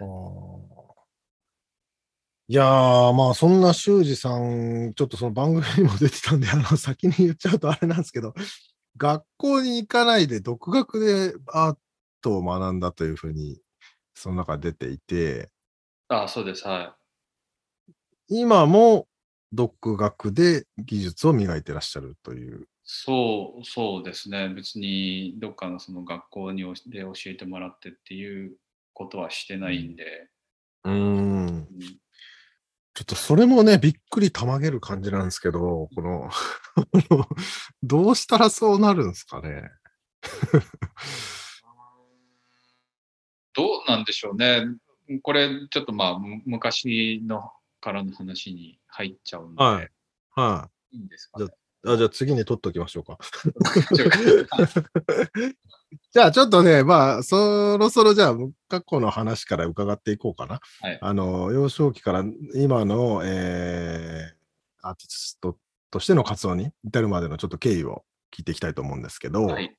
[2.48, 8.34] いやー、まあ、そんな修二さん、ちょっとその番組にも出てたんで、あの、先に言っちゃうとあれなんですけど、
[8.96, 11.76] 学校に行かないで独学でアー
[12.22, 13.60] トを学んだというふうに、
[14.14, 15.50] その中で出ていて、
[16.08, 16.66] あそうです。
[16.66, 16.96] は
[18.28, 19.06] 今も
[19.52, 22.62] 独学で技術を磨いてらっしゃるという。
[22.62, 22.64] い。
[22.84, 24.48] そう、そうですね。
[24.48, 28.56] 別にどっかのその学校におで教えてもらってっていう
[28.92, 30.28] ことはしてないんで。
[30.84, 31.46] うーん。
[31.48, 31.66] うん
[32.96, 36.30] ちょっとそれもね、びっくりたまげる感じなんですけど、この、
[37.82, 39.68] どうしたらそうなるんですかね。
[43.52, 44.64] どうなんでしょうね。
[45.22, 49.90] これ、ちょっとまあ、む昔のからの話に入っちゃうんで、はい
[50.30, 51.46] はいいんですか、ね。
[51.46, 51.48] い。
[51.88, 53.18] あじゃあ次に取っときましょうか。
[56.12, 58.36] じゃあちょっとね、まあ、そろそろじゃあ、
[58.68, 60.60] 過去の話から伺っていこうかな。
[60.80, 64.36] はいあの、幼少期から今の、えー
[64.86, 65.58] アーティスト
[65.90, 69.76] としての活動に至るまでのちょっと経緯を聞いていきたいと思うんですけど、はい。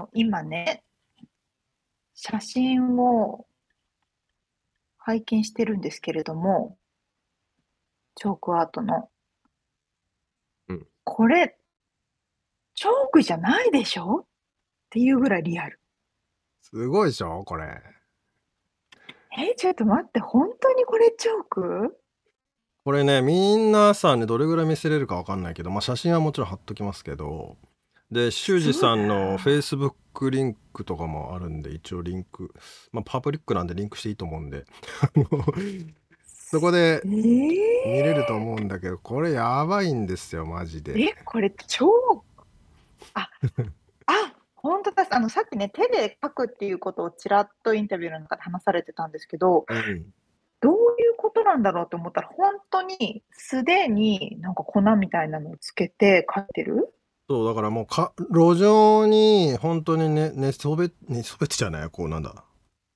[0.00, 0.82] の、今ね、
[2.14, 3.46] 写真を
[4.98, 6.76] 拝見してるんですけれども、
[8.16, 9.08] チョークアートの。
[10.68, 11.56] うんこれ、
[12.74, 14.20] チョークじゃないでしょ？
[14.20, 14.26] っ
[14.90, 15.80] ていうぐらいリアル。
[16.62, 17.44] すごいでしょ？
[17.44, 17.82] これ。
[19.38, 21.98] え、ちょっと待って、本当にこれチョーク？
[22.84, 27.56] これね、みんなさんね、どれぐらい見せれるかわかんないけど、まあ、写真はもちろん貼っときますけど、
[28.10, 32.52] で、修二さんの Facebook リンクとかもあるんで、一応リンク、
[32.92, 34.64] まあ、パブリックなんでリンクしていいと思うんで、
[36.24, 41.00] そこでえー、見れると思うんだけど、これやばいんですよ、マジで。
[41.00, 41.88] え、これ超、
[43.14, 43.30] あ、
[44.06, 45.06] あ、本当だ。
[45.10, 50.12] あの、さっきね、手で書くっていうことをちらっとインタビューの中で話されてたんですけど、うん。
[50.60, 50.76] どうい
[51.08, 56.92] うことなんだろうと思ったら、本当に素手になんか粉みたいなのをつけて書いてる？
[57.30, 62.42] そう、だからもうか、路上に本当にね、寝そべ、寝そべってじゃないこうなんだ。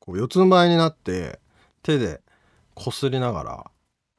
[0.00, 1.38] こう四つん這いになって、
[1.84, 2.20] 手で
[2.74, 3.70] こすりながら、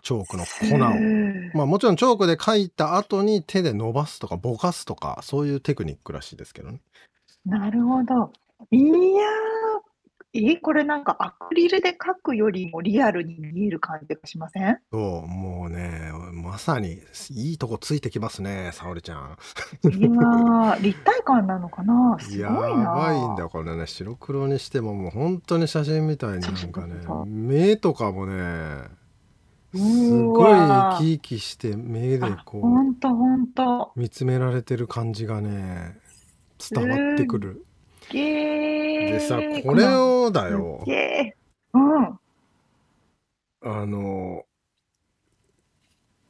[0.03, 0.87] チョークの粉を。
[0.87, 1.57] を。
[1.57, 6.79] まあもちろんチョークで書いた後に手で伸ばすとかぼかすとか、そういうテクニックらしいですけどね。
[7.45, 8.31] なるほど。
[8.71, 8.95] いやー、
[10.37, 14.79] え、これなんかアクリルで書くよりもリアルに見える感じがしません？
[14.91, 16.99] そう、もうね、まさに
[17.31, 19.37] いいとこついてきますね、沙織ちゃん。
[19.83, 22.17] いやー、立体感なのかな？
[22.19, 22.91] すごいやな。
[22.95, 23.87] ばいんだよ、これね。
[23.87, 28.89] 白黒にしてももう本当に写真みたいになんかねそうそうそう、目とかもね、
[29.73, 33.91] すうごいわ生き生きして目であ、こほうんとほんと。
[33.95, 35.97] 見つめられてる感じがね、
[36.57, 37.64] 伝わってくる。
[38.09, 39.11] げー。
[39.13, 41.77] でさ、これをだすよっ、げー。
[41.77, 42.19] うん。
[43.61, 44.43] あの、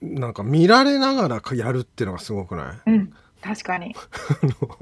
[0.02, 2.90] なんか見られながらやるっていうのがすごくない？
[2.90, 3.96] うん、確かに。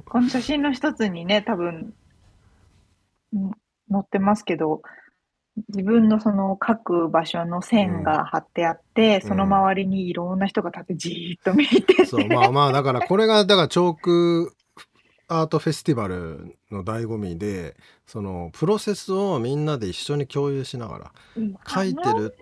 [0.06, 1.94] この写真の一つにね、多分、
[3.34, 3.52] うん
[3.92, 4.82] 載ってますけど、
[5.70, 14.56] 自分のその各場所の線が貼ってあって、うんその周りにいろんな人が立ってじーっと見てて、そう、まあまあ、だからこれが、だからチョーク
[15.28, 21.12] アートフェスティバルの醍醐味で、そのプロセスをみんなで一緒に共有しながら、
[21.68, 22.36] 書いてる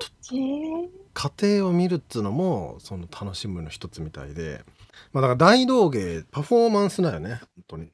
[1.14, 4.64] 過程を見るっつうのも、その楽しむの一つみたいで、
[5.14, 7.92] まあだから大道芸、パフォーマンスだよね、本当に。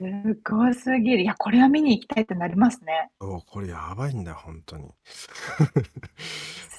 [0.00, 1.22] すごすぎる。
[1.22, 3.10] いや、これは見に行きたいってなりますね。
[3.20, 4.88] そうこれやばいんだよ本当に。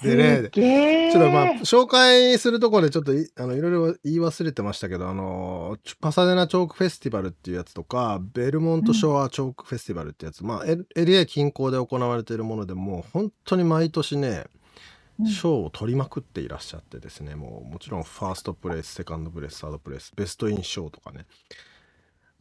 [0.02, 0.50] すでね。
[0.52, 14.46] ちょっとまあ紹介するところでちょっといあのいろいろ言い忘れてましたけどあのチュパサデナチョークフェスティバルっていうやつとかベルモントショアチョークフェスティバルってやつ、まあ L- LA 近郊で行われているものでもう本当に毎年ね
[15.20, 21.28] うん賞を取りまくっていらっしゃってですねもうもちろんファーストプレイスセカンドプレイスサードプレイスベストイン賞とかね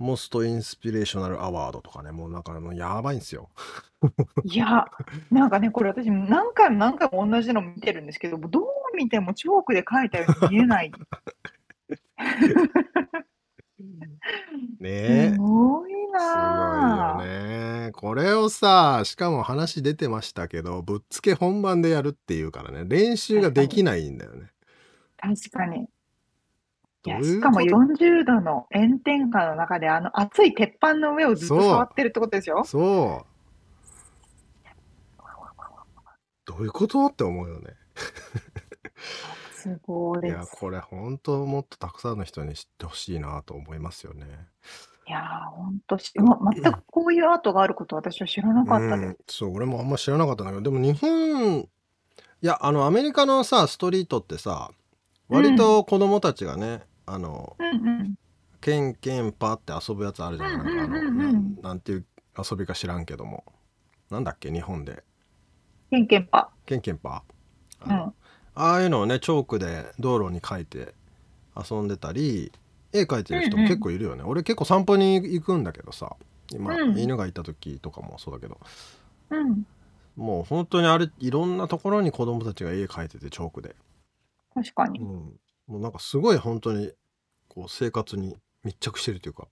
[0.00, 3.50] モストインスピレーショナルアワードとかねもうなんかもうやばいんですよ
[4.44, 4.86] いや、
[5.30, 8.64] なんかね、これ私何回も何回も同じの見てるんですけど、どう
[8.96, 10.92] 見てもチョークで書いたように見えない。
[14.80, 17.22] ねえすごいすごいよ。
[17.22, 17.92] ね。
[17.92, 24.50] これをさ、しかも話出てましたけど、ぶっつけ本番でやるっていうからね、練習ができないんだよね。
[25.16, 25.86] 確かに。
[27.06, 32.62] いや、しかもこと40度の炎天下の中で、あの熱い鉄板の上をずっと触ってるってことですよ。
[32.64, 33.30] そう。
[36.44, 37.06] どういうこと？
[37.06, 37.74] って思うよね。
[39.52, 40.56] すごいいや、です。
[40.58, 44.26] これ本当もっとたくさんの人に知ってほしいなと思いますよね。
[45.06, 49.06] いやー、ほんとし、ま全くこういうアートがあること私は知らなかったです。
[49.06, 51.66] うん、そう、俺もあんま知らなかったんだけど、でも日本、い
[52.42, 54.70] や、あの、アメリカのさ、ストリートってさ、
[55.28, 56.82] 割と子供たちがね、
[57.12, 58.14] あの、うんうん。
[58.61, 61.20] ケンケンパって遊ぶやつあるじゃない、うんうんなんかあのうん。
[61.20, 62.07] うんななんていう
[62.51, 63.44] 遊びか知らんけども。
[64.11, 64.51] なんだっけ？
[64.53, 65.03] 日本で。
[65.90, 66.51] ケンケンパ。
[66.66, 67.23] ケンケンパ？
[67.81, 68.12] あ。
[68.55, 70.94] ああいうのをねチョークで道路に書いて
[71.57, 72.53] 遊んでたり
[72.92, 76.16] 絵描いてる人も結構いるよね、俺結構散歩に行くんだけどさ。
[76.53, 76.99] 今、うん。
[76.99, 78.59] 犬がいた時とかもそうだけど。
[79.31, 79.64] うん。
[80.16, 83.77] もう本当にあれいろんなところに子供たちが絵描いててチョークで、
[84.53, 84.99] 確かに。
[84.99, 85.07] うん、
[85.68, 86.90] もうなんかすごい本当に
[87.50, 89.48] こう生活に密着してるというか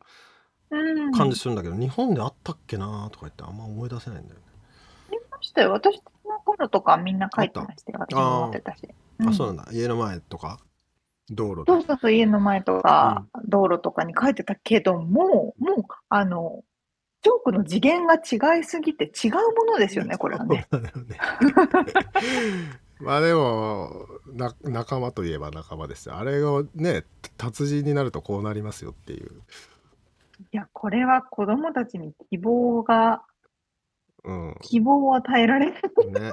[0.70, 1.12] うん。
[1.12, 4.46] 感じするんだけど、日本であったっけなとか言ってあんま思い出せないんだよね。
[5.08, 5.72] ありましたよ。
[5.72, 7.98] 私の頃とかみんな書いてましたよ。
[8.00, 8.88] 私も持ってたし。
[9.26, 9.72] あ、そううなんだ。
[9.72, 10.60] 家の前とか
[11.30, 11.72] 道路とか。
[11.72, 16.62] そうそうそう、家の前とか、道路とかに書いてたけども、もう、あの、
[17.22, 19.40] チョークの次元が違いすぎて違うも
[19.72, 20.68] のですよね、これはね。
[20.70, 20.90] そうね。
[23.00, 26.16] まあでもな仲間といえば仲間ですよ。
[26.16, 27.04] あれがね
[27.36, 29.42] 達人になるとこうなりますよっていう。
[30.52, 33.22] いや、これは子供たちに希望が、
[34.24, 34.54] うん。
[34.62, 35.72] 希望を与えられる。
[36.12, 36.32] ね。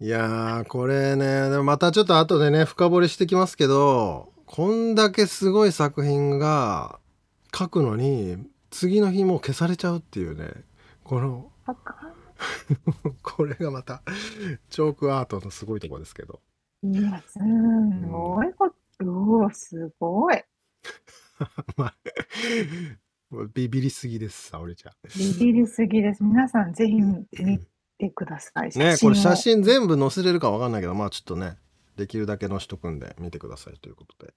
[0.00, 6.98] いやーこれねでもまたちょっと後でね深掘りしてきますけどこんだけすごい作品が
[7.56, 8.36] 書くのに
[8.70, 10.48] 次の日もう消されちゃうっていうね
[11.04, 11.52] この
[13.22, 14.02] これがまた
[14.70, 16.40] チョークアートのすごいところですけど
[16.84, 20.42] いや、すごいこと、うわすごい。
[21.76, 21.94] まあ
[23.54, 26.22] ビビりすぎです沙織ちゃんビビりすぎです。
[26.22, 27.24] 皆さんぜひ見
[27.98, 28.70] てください。
[28.76, 31.56] ねこれ写を真全部載せれるかわかんないけどまあちょっとね
[31.96, 34.34] できるだけ載しとくんで見てくださいということで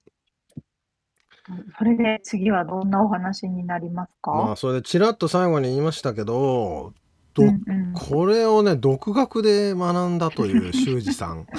[1.78, 6.92] それで次はどんなお話になりますか、まあそれでちらっと最後に言いましたけど
[7.36, 11.46] どうんうんこれをね独学で学んだという修二さん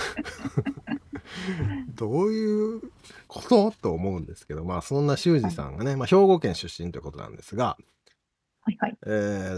[1.95, 2.81] どういう
[3.27, 3.71] こと？
[3.81, 7.77] と思うんですけどまあそんな修二さんがね、まあ、兵庫県出身ということなんですが、
[8.61, 8.97] はいはい。
[9.05, 9.09] え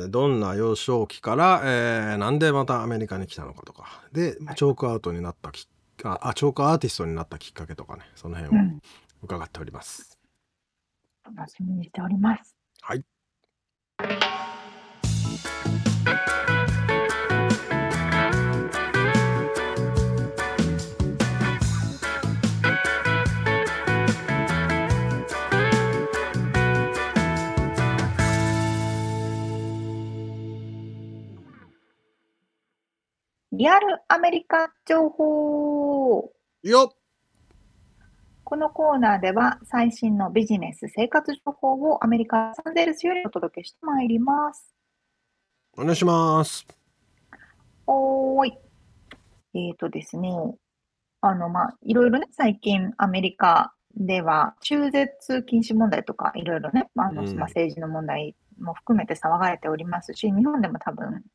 [0.05, 5.67] ーどんな幼少期から、えーなんでまたアメリカに来たのかとかではいチョークアートになったき
[6.03, 8.81] ああチョークアーティストになったきっかけとかねその辺をうん。
[9.21, 10.17] 伺っております。
[11.35, 12.55] 楽しみにしております。
[12.81, 13.03] はい
[33.59, 36.31] リアルアメリカ情報。
[36.63, 36.97] よっ
[38.45, 44.73] このコーナーでは最新のビジネス生活情報をアメリカ・ロサンゼルスよりお届けしてまいります。
[45.77, 46.65] お願いします。
[47.85, 48.57] おーい。
[49.55, 50.29] えーとですね、
[51.19, 61.25] あの、まあ、いろいろね、最近アメリカでは中絶禁止問題とかいろいろね、まああのうんまあ、政治の問題も含めて騒がれておりますし、日本でも多分、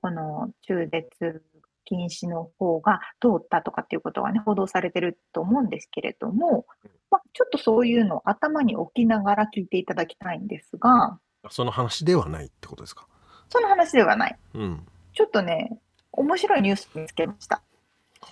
[0.00, 1.42] この中絶
[1.88, 6.66] 禁止の方が通ったとかっていうことがね、報道されてると思うんですけれども、
[7.10, 11.18] まあ、ちょっとそういうのを頭に置きながら聞いていただきたいんですが、
[11.50, 13.06] その話ではないってことですか？
[13.48, 14.38] その話ではない。
[14.54, 14.86] うん。
[15.14, 15.78] ちょっとね、
[16.12, 17.62] 面白いニュース見つけました。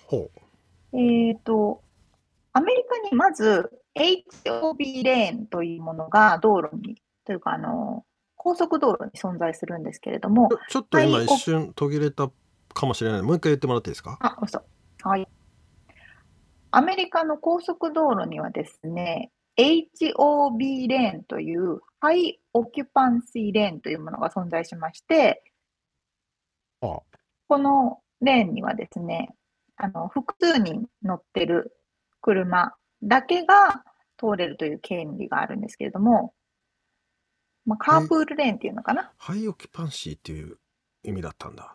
[0.05, 0.29] ほ
[0.93, 1.81] えっと、
[2.53, 8.05] アメリカにまず HOB レーンというものが道路にというか、あの、
[8.37, 12.31] 高速道路に存在するんですけれども、ちょっと今はい一瞬途切れた
[12.77, 14.19] かもしれないもう一回言ってもらっていいですか？
[14.21, 14.63] あ、嘘。
[15.03, 15.27] はい。
[16.71, 25.43] アメリカの高速道路にはですね、HOB レーンというハイオキュパンシーレーンというものが存在しまして、
[26.83, 27.01] あ
[27.49, 29.35] このレーンにはですね、
[29.77, 31.79] あの複数人乗ってる
[32.21, 33.85] 車だけが
[34.19, 36.35] 通れるという権利があるんですけれども、
[37.65, 39.13] まあ、 carpool lane っていうのかな？
[39.17, 40.59] high occupancy っていう
[41.03, 41.75] 意味だったんだ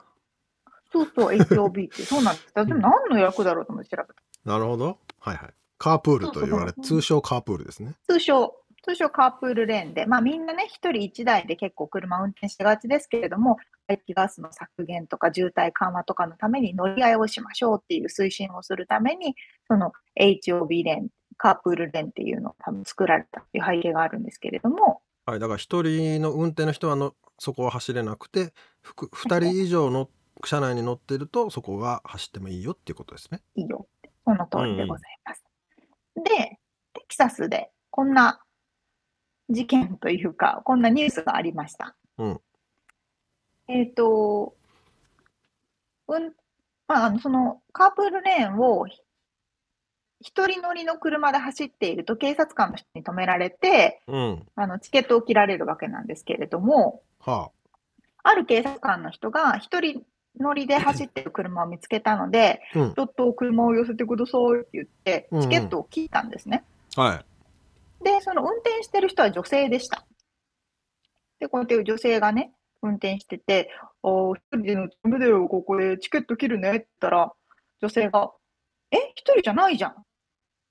[0.91, 2.53] そうそう、 HOV って、そうなんです。
[2.53, 4.13] でも何の略だろうと思って調べた。
[4.45, 4.97] なるほど。
[5.19, 5.53] はいはい。
[5.77, 7.95] carpool と言われ通称 carpool ですね。
[8.07, 19.35] 通称、通称 carpool lane で、まあみんなね、一人一台で結構車を運転しがちですけれども、排気ガスの削減とか渋滞緩和とかのために乗り合いをしましょうっていう推進をするために、
[19.67, 30.09] その HOB レーン、カープールレーンっていうのを多分作られたっていう背景があるんですけれども、はいだから一人の運転の人はのそこは走れなくてふく二人以上の
[30.43, 33.41] 車内に乗ってるとそこが走ってもいいよっていうことですね。
[33.55, 33.87] いいよ。
[34.25, 35.43] その通りでございます。
[36.15, 36.59] で、
[36.93, 38.41] テキサスでこんな
[39.49, 41.95] 事件というか、こんなニュースがありました。
[42.17, 42.41] うん。
[43.67, 44.55] えっ、と、
[46.07, 46.33] うん、
[46.87, 48.99] まあ、あのそのカープールレーンをひ
[50.23, 54.45] 一人乗りの車で走っていると警察官の人に止められて、うん。
[54.55, 57.51] あのチケットを切られるわけなんですけれども、は
[58.23, 60.03] ある警察官の人が一人
[60.39, 66.63] 乗りで走っている車を見つけたので、あうんちょっと車を寄せてくださいって言ってうんう、んチケットを切ったんですね。
[66.95, 67.25] はい
[68.03, 70.05] で、その運転してる人は女性でした。
[71.39, 72.51] で、こうやって女性がね、
[72.81, 73.69] 運転してて、
[74.01, 77.31] あー一人で乗っちゃダメだよ、ここでチケット切るねって言ったら、
[77.79, 78.31] 女性が、
[78.89, 79.95] え、一人じゃないじゃん。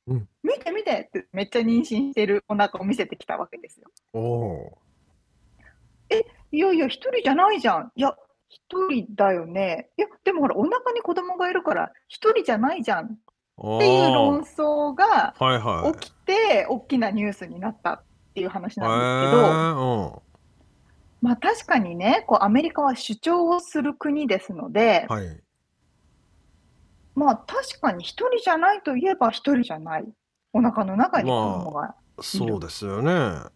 [0.08, 3.88] うん見て見てってめっちゃ妊娠してるお腹を見せてきたわけですよ。
[4.12, 4.78] おお
[6.52, 7.92] いやいや、一人じゃないじゃん。
[7.94, 8.16] いや、
[8.50, 9.90] 一人だよね。
[9.96, 13.06] いや、でもほら、お腹に子供がいるから、一人じゃないじゃん。
[13.06, 13.78] っー。
[13.78, 15.98] ていう論争がはいはい。
[15.98, 18.02] 起きて、大きなニュースになったっ
[18.34, 20.22] ていう話へなんですけど、ー
[21.22, 25.40] まあ確かにね、こうアメリカは主張をする国ですので、うんはい。
[27.14, 30.04] まあ確かに一人じゃないといえば一人じゃない。
[30.52, 33.52] お腹の中に子供がそうですよね、ま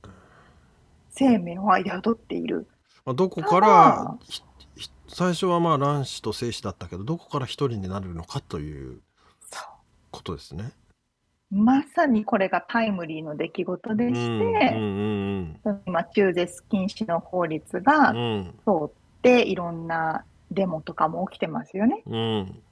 [1.11, 2.69] 生命を宿っている。
[3.05, 4.19] あ、どこかたら
[5.09, 9.01] 最初はまあ卵子と精子だったけどどこから一人になるのかという
[9.51, 9.61] そ
[10.11, 10.73] ことですね。
[11.53, 18.91] うまさにこれがタイムリーの出来事でうんして、うんその今、中絶禁止の法律うがんうん通っ
[19.23, 22.03] て、いろんなデモとかも起きてますよね。
[22.07, 22.63] うん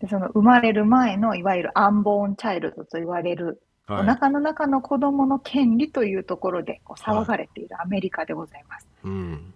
[0.00, 8.86] でその生まれる前のいわゆるアンボーンチャイルドと言われる、おはい腹の中の子供の権利というところでこう騒がれているアメリカでございます。
[9.04, 9.54] うん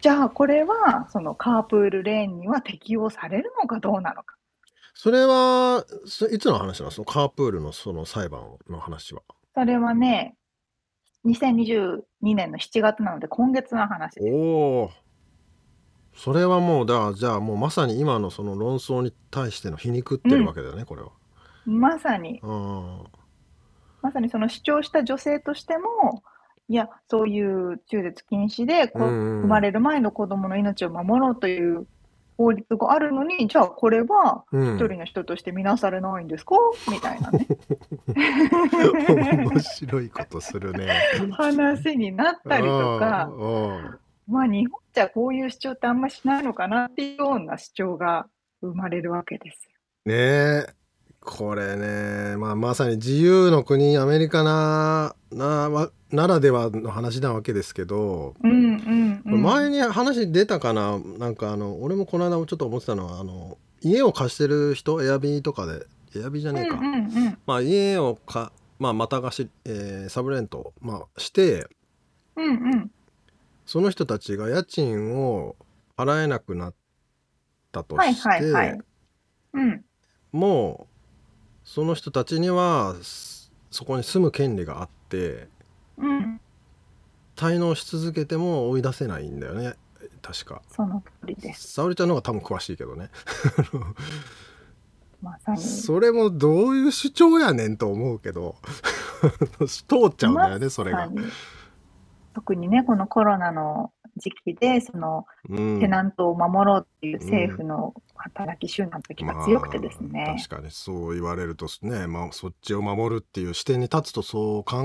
[0.00, 4.36] じゃあこれはそのカープールレーンには適用されるのかどうなのか。
[4.94, 6.90] それはそいつの話なの？
[6.90, 9.22] そのカープールのその裁判の話は。
[9.54, 10.36] それはね、
[11.24, 14.26] 2022年の7月なので今月の話です。
[14.32, 14.36] お
[14.84, 14.90] お
[16.14, 21.10] それはもうだじゃあもうまさに今のその論争に対しての皮肉ってるわけだよね、これは。
[21.64, 23.04] まさに、うん
[24.00, 26.22] まさにその主張した女性としても、
[26.68, 31.86] いや、そういう中絶禁止でこ生まれる前の子供の命を守ろうという
[32.36, 34.76] 法律があるのに、じゃあこれはうん。
[34.76, 36.54] 一人の人として見なされないんですか？
[36.90, 37.46] みたいなね、
[39.50, 40.88] 面白いことするね。
[41.32, 43.98] 話になったりとか、うんうん。
[44.28, 48.26] まあ日本じゃこういう主張ってあんましないのかなっていうような主張が
[48.60, 49.70] 生まれるわけですよ。
[50.04, 50.66] ねえ
[51.20, 59.42] これね、まあ、まさに自由の国アメリカななわならではの話なわけですけど、うんうんうん。
[59.42, 71.66] 前に話出たかななんかあの俺もこの間ちょっと思ってたのはあの家を貸してる人エアビーとかでエアビーじゃねえか、うんうんうんまあ、家をか、まあ、また貸し、えーサブレント、まあ、して
[72.36, 72.90] うんうん
[73.66, 75.56] その人たちが家賃を
[75.98, 76.74] 払えなくなっ
[77.70, 78.78] たとはいして、はいはい。
[79.52, 79.84] うん
[80.32, 80.87] もう
[81.68, 85.48] その人たちにはすそこに住む権利があって
[85.98, 86.40] うん。
[87.36, 89.74] 滞納し続けても追い出せないんだよね
[90.22, 91.74] 確かその通りです。
[91.74, 93.10] 沙織ちゃんの方が多分詳しいけどね
[95.20, 95.58] まさに。
[95.58, 98.56] それもどういう主張やねんと思うけど
[99.60, 99.74] 通
[100.06, 101.10] っちゃうんだよねそれが
[102.32, 110.34] 特にね、このコロナの時期で、そのうんテナントを守ろうっていう政府の働き集団の時が強くてですまあね。
[110.38, 114.82] 確かにそう言われるとね、まあ、そっちを守るっていう視点に立つとそう考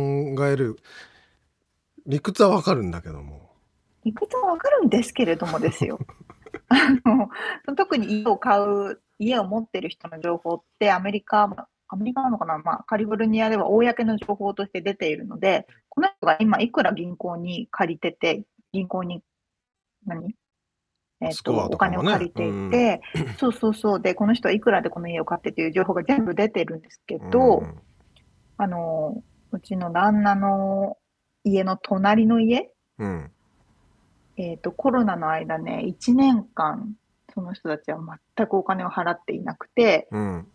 [0.48, 0.78] える
[2.06, 3.52] 理屈はわかるんだけども。
[4.04, 6.00] 理屈はわかるんですけれどもですよ。
[6.70, 6.90] あ
[7.70, 19.22] の特に家を買う、家を持ってる人の情報ってアメリカ、アメリカなのかな、まあ、カリフォルニアでは公の情報として出ているので、この人が今いくら銀行に借りてて、銀行に、
[20.06, 20.36] 何？
[21.22, 23.02] えっと、スコアお金を借りていて、
[23.40, 27.80] そうそうそう、で、この人はいくらでこの家を買ってっていう情報が全部出てるんですけど、うん。
[28.58, 30.98] あの、うちの旦那の
[31.44, 33.32] 家の隣の家、うん。
[34.36, 36.96] えっと、コロナの間ね、1年間、
[37.34, 38.00] その人たちは
[38.36, 40.48] 全くお金を払っていなくて、うん。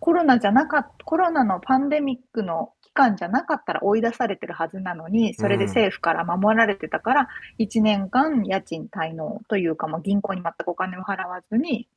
[0.00, 7.28] コロナじゃなかっコロナのパンデミックの期間じゃなかったら追い出されてるはずなのに、それで政府から守られてたから、
[7.58, 11.88] 1年間家賃滞納というか、もう銀行に全くお金を払わずに、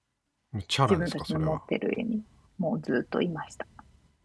[0.53, 1.65] 自分たちの持っ。
[1.65, 2.23] てる家に、
[2.59, 3.65] もうずっといました。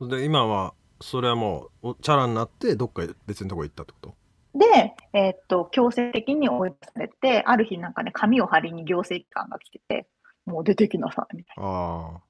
[0.00, 4.14] で、今は、それはもう、おチャラになって、どっか別のとこ行ったってこと？
[4.58, 10.08] で、えーっと、強制的に追い出されて、ある日なんかね、紙を貼りに行政機関が来てて、
[10.44, 12.20] もう出てきなさい、みたいああ。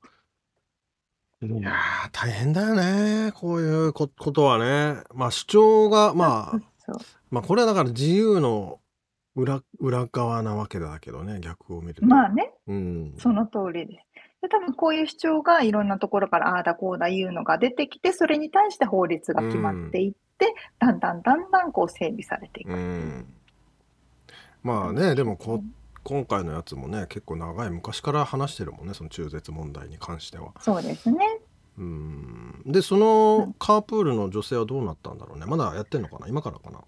[1.41, 3.33] いやー、大変だよね。
[3.33, 5.03] こういうこことはね。
[5.15, 6.93] まあ主張が、まあ
[7.31, 8.81] まあこれはだから自由の
[9.37, 12.07] 裏、裏側なわけだけどね、逆を見ると。
[12.07, 13.15] まあね、うん。
[13.19, 14.07] その通りです。
[14.43, 22.73] で、多分こういう主張がいろんなところからああだこうだ言うのが出てきて、それに対して法律が決まっていって、だんだんだんだんこう整備されていく。
[22.73, 23.27] うん。
[24.65, 25.63] まあね、でもこ、
[26.09, 30.55] 今回のやつもね、結構長い昔から話してるもんね、その中絶問題に関しては。
[30.59, 31.19] そうですね。
[31.77, 32.63] うん。
[32.65, 35.45] で、そのカープールの女性はどうなったんだろうね。
[35.45, 36.27] まだやってんのかな？
[36.27, 36.81] 今からかな？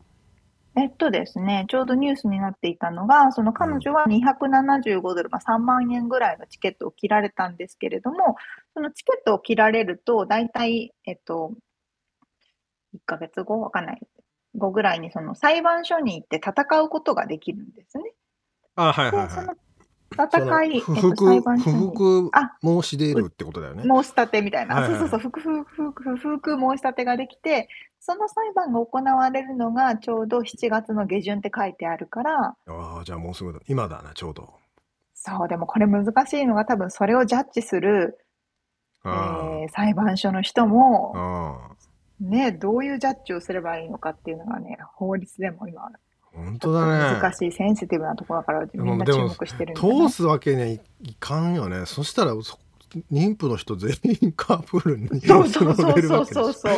[0.76, 8.36] えっとですね、ちょうどニュースになっていたのが、その彼女は275ドル、まあ、3万円ぐらいのチケットを切られたんですけれども、
[8.72, 11.52] そのチケットを切られると、大体、えっと、
[12.94, 14.00] 1ヶ月後、わかんない、
[14.56, 18.04] 後ぐらいにその裁判所に行って戦うことができるんですね。
[18.88, 19.54] あ、はいはいはいの。
[20.12, 23.82] 戦い、えっ不服、不服あ申し出るってことだよね。
[23.84, 27.68] 申し立てみたいな、はいはいそうそうそう、不服、不服、申し立てができて、
[28.00, 33.60] その裁判が行われるのがちょうど7月の下旬って書いてあるから、ああ、じゃあもうすぐだ。
[33.68, 34.52] 今だな、ちょうど。
[35.14, 38.18] そう、でもこれ難しいのが多分それをジャッジする、
[39.04, 41.76] えあー裁判所の人も、
[42.20, 45.90] ね、どういうジャッジをすればいいのかっていうのがね、法律でも今、
[46.32, 47.20] 本当だね。
[47.20, 51.86] 難しい、センシティブなところだからみんな注目してるんじゃない通すわけにはいいかんよね。
[51.86, 52.58] そしたら、そ
[53.12, 56.74] 妊婦の人全員カープールに そうそうそうそうそうそう。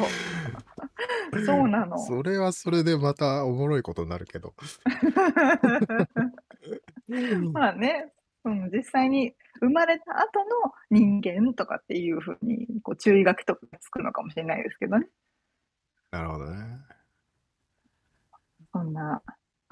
[1.47, 1.99] そうなの。
[1.99, 4.53] それはそれでまたおもろいことになるけど。
[7.53, 8.13] まあね、
[8.45, 10.51] うん、実際に生まれた後の
[10.91, 15.09] 人間とかっていうふうにこう注意書きとかがつくのかもしれないですけどね。
[16.11, 16.79] なるほどね。
[18.73, 19.23] そんな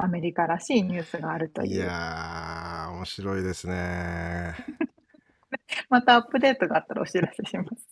[0.03, 1.79] アメリカらしいニュースがあるといいう。
[1.79, 4.55] やー、面白いですね。
[5.91, 7.89] またアップデートがあったらお知らせします。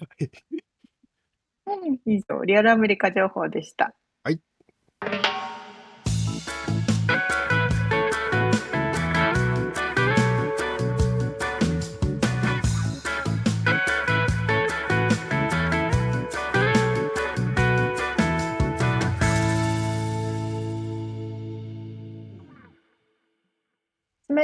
[1.66, 3.94] うん以上、リアルアメリカ情報でした。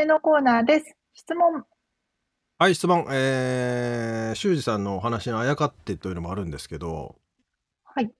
[0.06, 0.96] のコーナーです。
[1.12, 1.64] 質問。
[2.58, 3.06] はい、質問。
[3.10, 7.16] えー、修二さんのお話にあやかってというのもあるんですけど、
[7.84, 8.10] はい。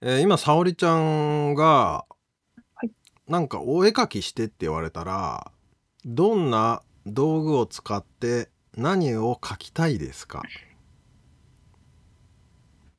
[0.00, 2.06] えー今、沙織ちゃんが、
[2.74, 2.90] はい
[3.28, 5.52] なんかお絵描きしてって言われたら、
[6.04, 10.42] どんな道具を使って何を描きたいですか？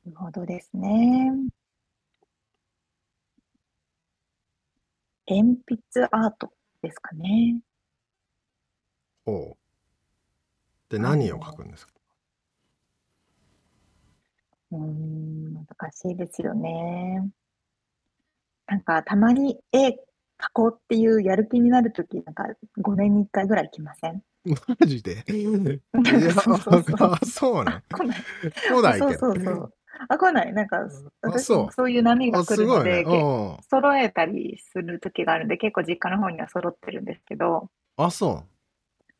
[0.06, 1.30] なるほどですね。
[5.28, 6.52] 鉛筆アート
[6.82, 7.60] ですかね。
[9.26, 9.56] おう
[10.90, 11.92] で、何を描くんですか？
[14.70, 17.32] うーん、難しいですよね。
[18.66, 19.94] なんか、たまに絵描
[20.52, 22.44] こうっていうやる気になるとき、なんか
[22.80, 24.22] 5年に1回ぐらい来ません？
[24.80, 25.24] マジで？
[26.22, 27.82] いや、そうそうそうあ そうなん？
[27.90, 28.26] 来ない。
[28.66, 29.20] 来ないけど。
[29.20, 29.74] そうそうそう。
[30.08, 30.52] あ、来ない。
[30.52, 30.78] なんか、
[31.22, 32.90] 私そうもそういう波があ、来すごいね。
[32.90, 33.64] るので、けうん。
[33.70, 38.51] 揃えたりする時があるんで、結構実家の方には揃ってるんですけど、あ、そう。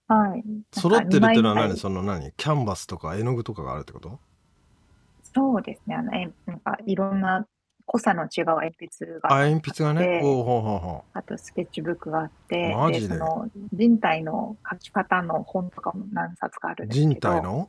[0.09, 0.44] はい。
[0.72, 1.76] 揃ってるっていうのは何？
[1.76, 2.32] その何？
[2.36, 4.18] キャンバスとか絵の具とかがあるってこと？
[5.34, 5.94] そうですね。
[5.96, 7.46] あの、えなんかいろんな
[7.86, 10.07] 濃さの違う鉛筆あ、が、鉛筆がね。
[10.07, 13.16] でおうほうほうほあとスケッチブックがあって、マジで？
[13.16, 16.86] その人体の描き方の本とかも何冊かあるう。
[16.86, 17.68] んですけど、人体の？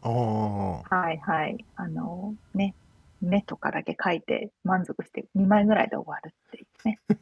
[0.90, 1.66] あはいはい。
[1.76, 2.76] あのね、
[3.22, 7.00] 目とかだけ描いて満足して2枚ぐらいで終わるっていうね。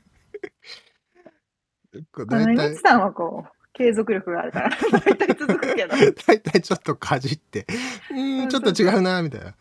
[2.27, 3.49] 大体さんはこう、
[3.81, 5.95] 継続力があるから、大体続くけど。
[6.25, 7.67] 大体ちょっとかじって。
[8.11, 9.47] うーんちょっと違うなみたいな。
[9.47, 9.53] ま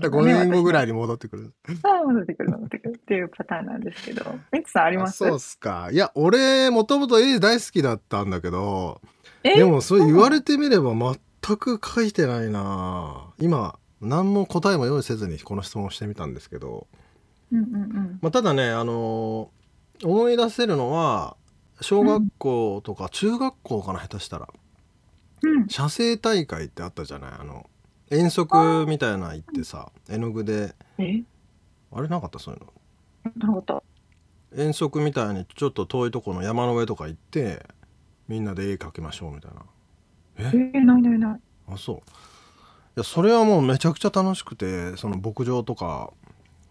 [0.00, 0.90] た5年後ぐらいに。
[0.90, 1.52] に戻ってくる。
[1.84, 5.24] あ戻ってくる、戻ってくるっていうパターンなんですけど、みつさんあります？
[5.24, 5.90] あそうっすか。
[5.92, 9.00] いや俺もともと絵大好きだったんだけど
[9.44, 9.56] え？
[9.56, 11.16] でもそれ言われてみれば全
[11.56, 13.28] く書いてないな。
[13.38, 16.88] 今何も答えも用意せずにこの質問をしてみたんですけど、
[17.52, 18.18] うんうんうん。
[18.20, 19.60] まあ、ただねあのー
[20.02, 21.36] 思い出せるのは
[21.80, 24.48] 小学校とか中学校かな下手したら。
[25.42, 25.68] うん。
[25.68, 27.68] 写生大会ってあったじゃないあの
[28.10, 30.74] 遠足みたいなの行ってさ絵の具で。
[30.98, 31.22] え？
[31.92, 32.38] あれなかった？
[32.38, 32.66] そういうの。
[33.36, 33.82] なるほど。
[34.56, 37.64] 遠足みたいにちょっと遠いとこの山の上とか行って
[38.28, 39.62] みんなで絵描きましょうみたいな。
[40.38, 40.42] え？
[40.42, 41.40] ー、ないないない。
[41.68, 41.96] あそう。
[41.96, 42.00] い
[42.96, 46.12] やそれはもうめちゃくちゃ楽しくてその牧場とか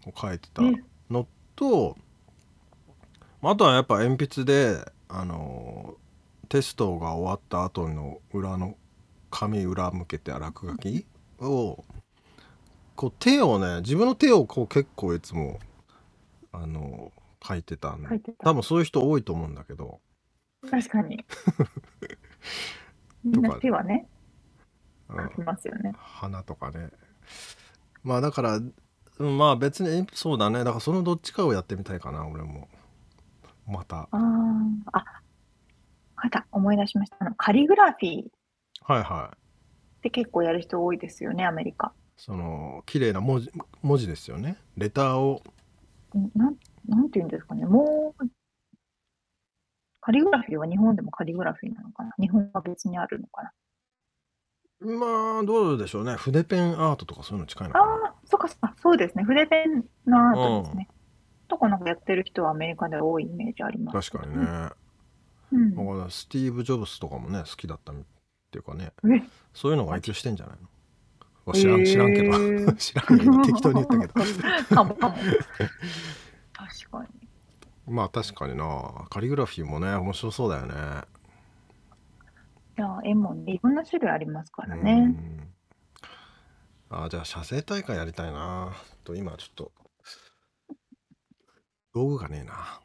[0.06, 0.74] を描いてたえ
[1.10, 1.96] のと
[3.42, 5.94] あとはやっぱ鉛筆であの
[6.48, 8.76] テストが終わった後の裏の
[9.30, 11.06] 紙裏向けて落書き
[11.40, 11.84] を
[12.94, 15.58] こう手をね自分の手をこう結構いつも
[16.52, 18.44] あの描いてたんで書いてた。
[18.44, 20.00] 多分そういう人多いと思うんだけど
[20.70, 21.24] 確かに。
[23.24, 24.08] みんな手はね、
[25.08, 25.92] うん書きますよね。
[25.96, 26.90] 花とかね
[28.04, 28.60] まあだから
[29.18, 32.68] うんまあ別にそうだねだからそのどっちかをやってみたいかな俺も
[33.70, 33.96] また。
[34.00, 35.04] ああ、あ、
[36.16, 37.16] また思い出しました。
[37.20, 38.24] あの、カリグラフィー。
[38.24, 38.28] っ
[38.82, 40.02] はいはい。
[40.02, 41.92] て結構やる人多いですよね、アメリカ。
[42.16, 43.50] その綺麗な文字
[43.82, 44.56] 文字ですよね。
[44.76, 45.42] レターを。
[46.16, 46.56] んなん、
[46.88, 47.64] なんて言うんですかね。
[47.64, 48.26] もう、
[50.00, 52.12] カリグラフィーは日本でもカリグラフィーなのかな。
[52.18, 53.52] 日本は別にあるのかな。
[54.80, 56.14] まあどうでしょうね。
[56.14, 58.08] 筆ペンアートとかそういうの近いのあかな。
[58.08, 59.24] あ、そっかそっか、そうですね。
[59.24, 60.88] 筆ペンのアートですね。
[61.50, 64.10] とかなんかやってる人はアメリカで多いイメージあります。
[64.10, 64.70] 確かにね、
[65.52, 65.74] うん。
[65.74, 67.96] だからスティーブ・ジョブズとかもね好きだったっ
[68.50, 68.92] ていうかね。
[69.04, 69.22] え。
[69.52, 71.52] そういうのが影響してんじゃないの？
[71.52, 72.30] 知らん知らんけど、へ
[72.64, 74.76] ー知らんけど適当に言ったけど。
[74.76, 75.16] かもかも。
[75.16, 77.28] 確かに。
[77.92, 79.06] まあ確かにな。
[79.10, 80.74] カリグラフィーもね面白そうだよね。
[82.78, 85.06] いや、絵もね、いろんな種類ありますからうね。
[85.06, 85.48] ん。
[86.88, 88.72] あじゃあ写生大会やりたいな。
[89.04, 89.72] と今ちょっと
[91.92, 92.80] 道具がねえな。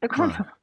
[0.00, 0.56] で、今度は、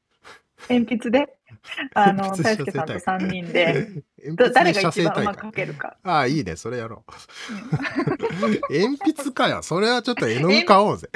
[0.69, 1.37] 鉛筆で、
[1.93, 4.03] あの、鉛筆大輔さんと3人で、
[4.53, 5.97] 誰が一番うまく描会けるか。
[6.03, 6.55] ああいいね。
[6.55, 7.11] それやろう。
[8.73, 9.61] 鉛筆かよ。
[9.63, 11.09] それはちょっと絵の具買おうぜ。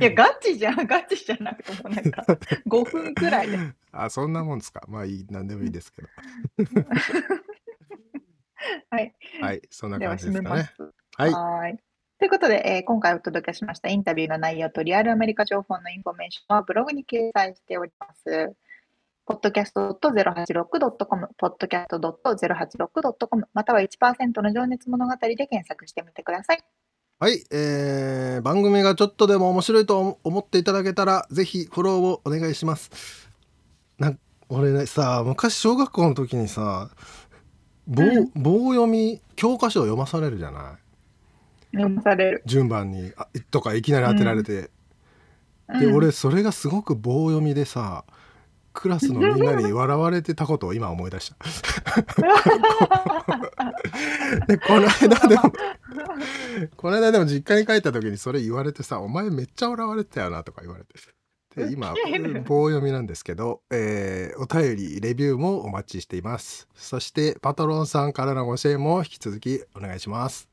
[0.00, 2.24] いや、ガチじゃん、ガチじゃなくてもなんか、
[2.66, 3.58] 5分くらいで。
[3.92, 4.82] あそんなもんですか。
[4.88, 6.08] まあいい何でもいいですけど。
[8.90, 9.14] はい。
[9.40, 10.70] はいそんな感じですかね。
[11.16, 11.32] はい。
[11.32, 11.85] ーい。
[12.18, 18.54] ということで、えー今回お届けしましたインタビューの内容とリアルアメリカ情報のインフォメーションはブログに掲載しております。
[19.26, 26.60] podcast.086.com、podcast.086.com、または1%の情熱物語で検索してみてください。
[27.18, 32.90] はい、えー番組がちょっとでも面白いと思っていただけたらぜひフォローをお願いします
[33.98, 34.18] なん
[34.50, 36.90] 俺ねさ昔小学校の時にさ
[37.86, 40.85] 棒,、うん棒読み教科書を読まされるじゃない？
[41.76, 42.42] 読まされる。
[42.46, 44.70] 順番にあとかいきなり当てられて、
[45.80, 45.94] でうん。
[45.96, 48.04] 俺それがすごく棒読みでさ
[48.76, 51.36] クラスのみんなに笑われてたことを今思い出した。
[54.46, 55.52] でこの間でも
[56.76, 60.94] この間でも実家に帰った時にそれ言われてさ「お前めっちゃ笑われてたよな」とか言われて。
[61.56, 61.94] で今
[62.44, 66.68] 棒読みなんですけど、えーお便りレビューもお待ちしています。
[66.74, 70.50] そしてパトロンさんからのご支援も引き続きお願いします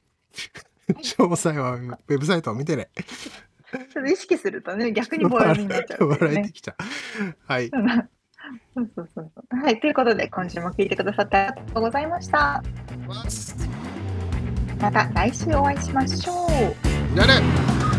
[1.18, 6.52] 詳細はウェブサイトを見てねちょっと意識するとね、逆に棒読みになっちゃうね笑えて。
[6.52, 6.76] きちゃ
[7.22, 7.72] うはい
[8.76, 9.64] そうそうそうそう。
[9.64, 12.62] はい、ということで、今週も聞いてくださってありがとうございました。
[14.80, 17.16] また来週お会いしましょう。
[17.16, 17.93] じゃあね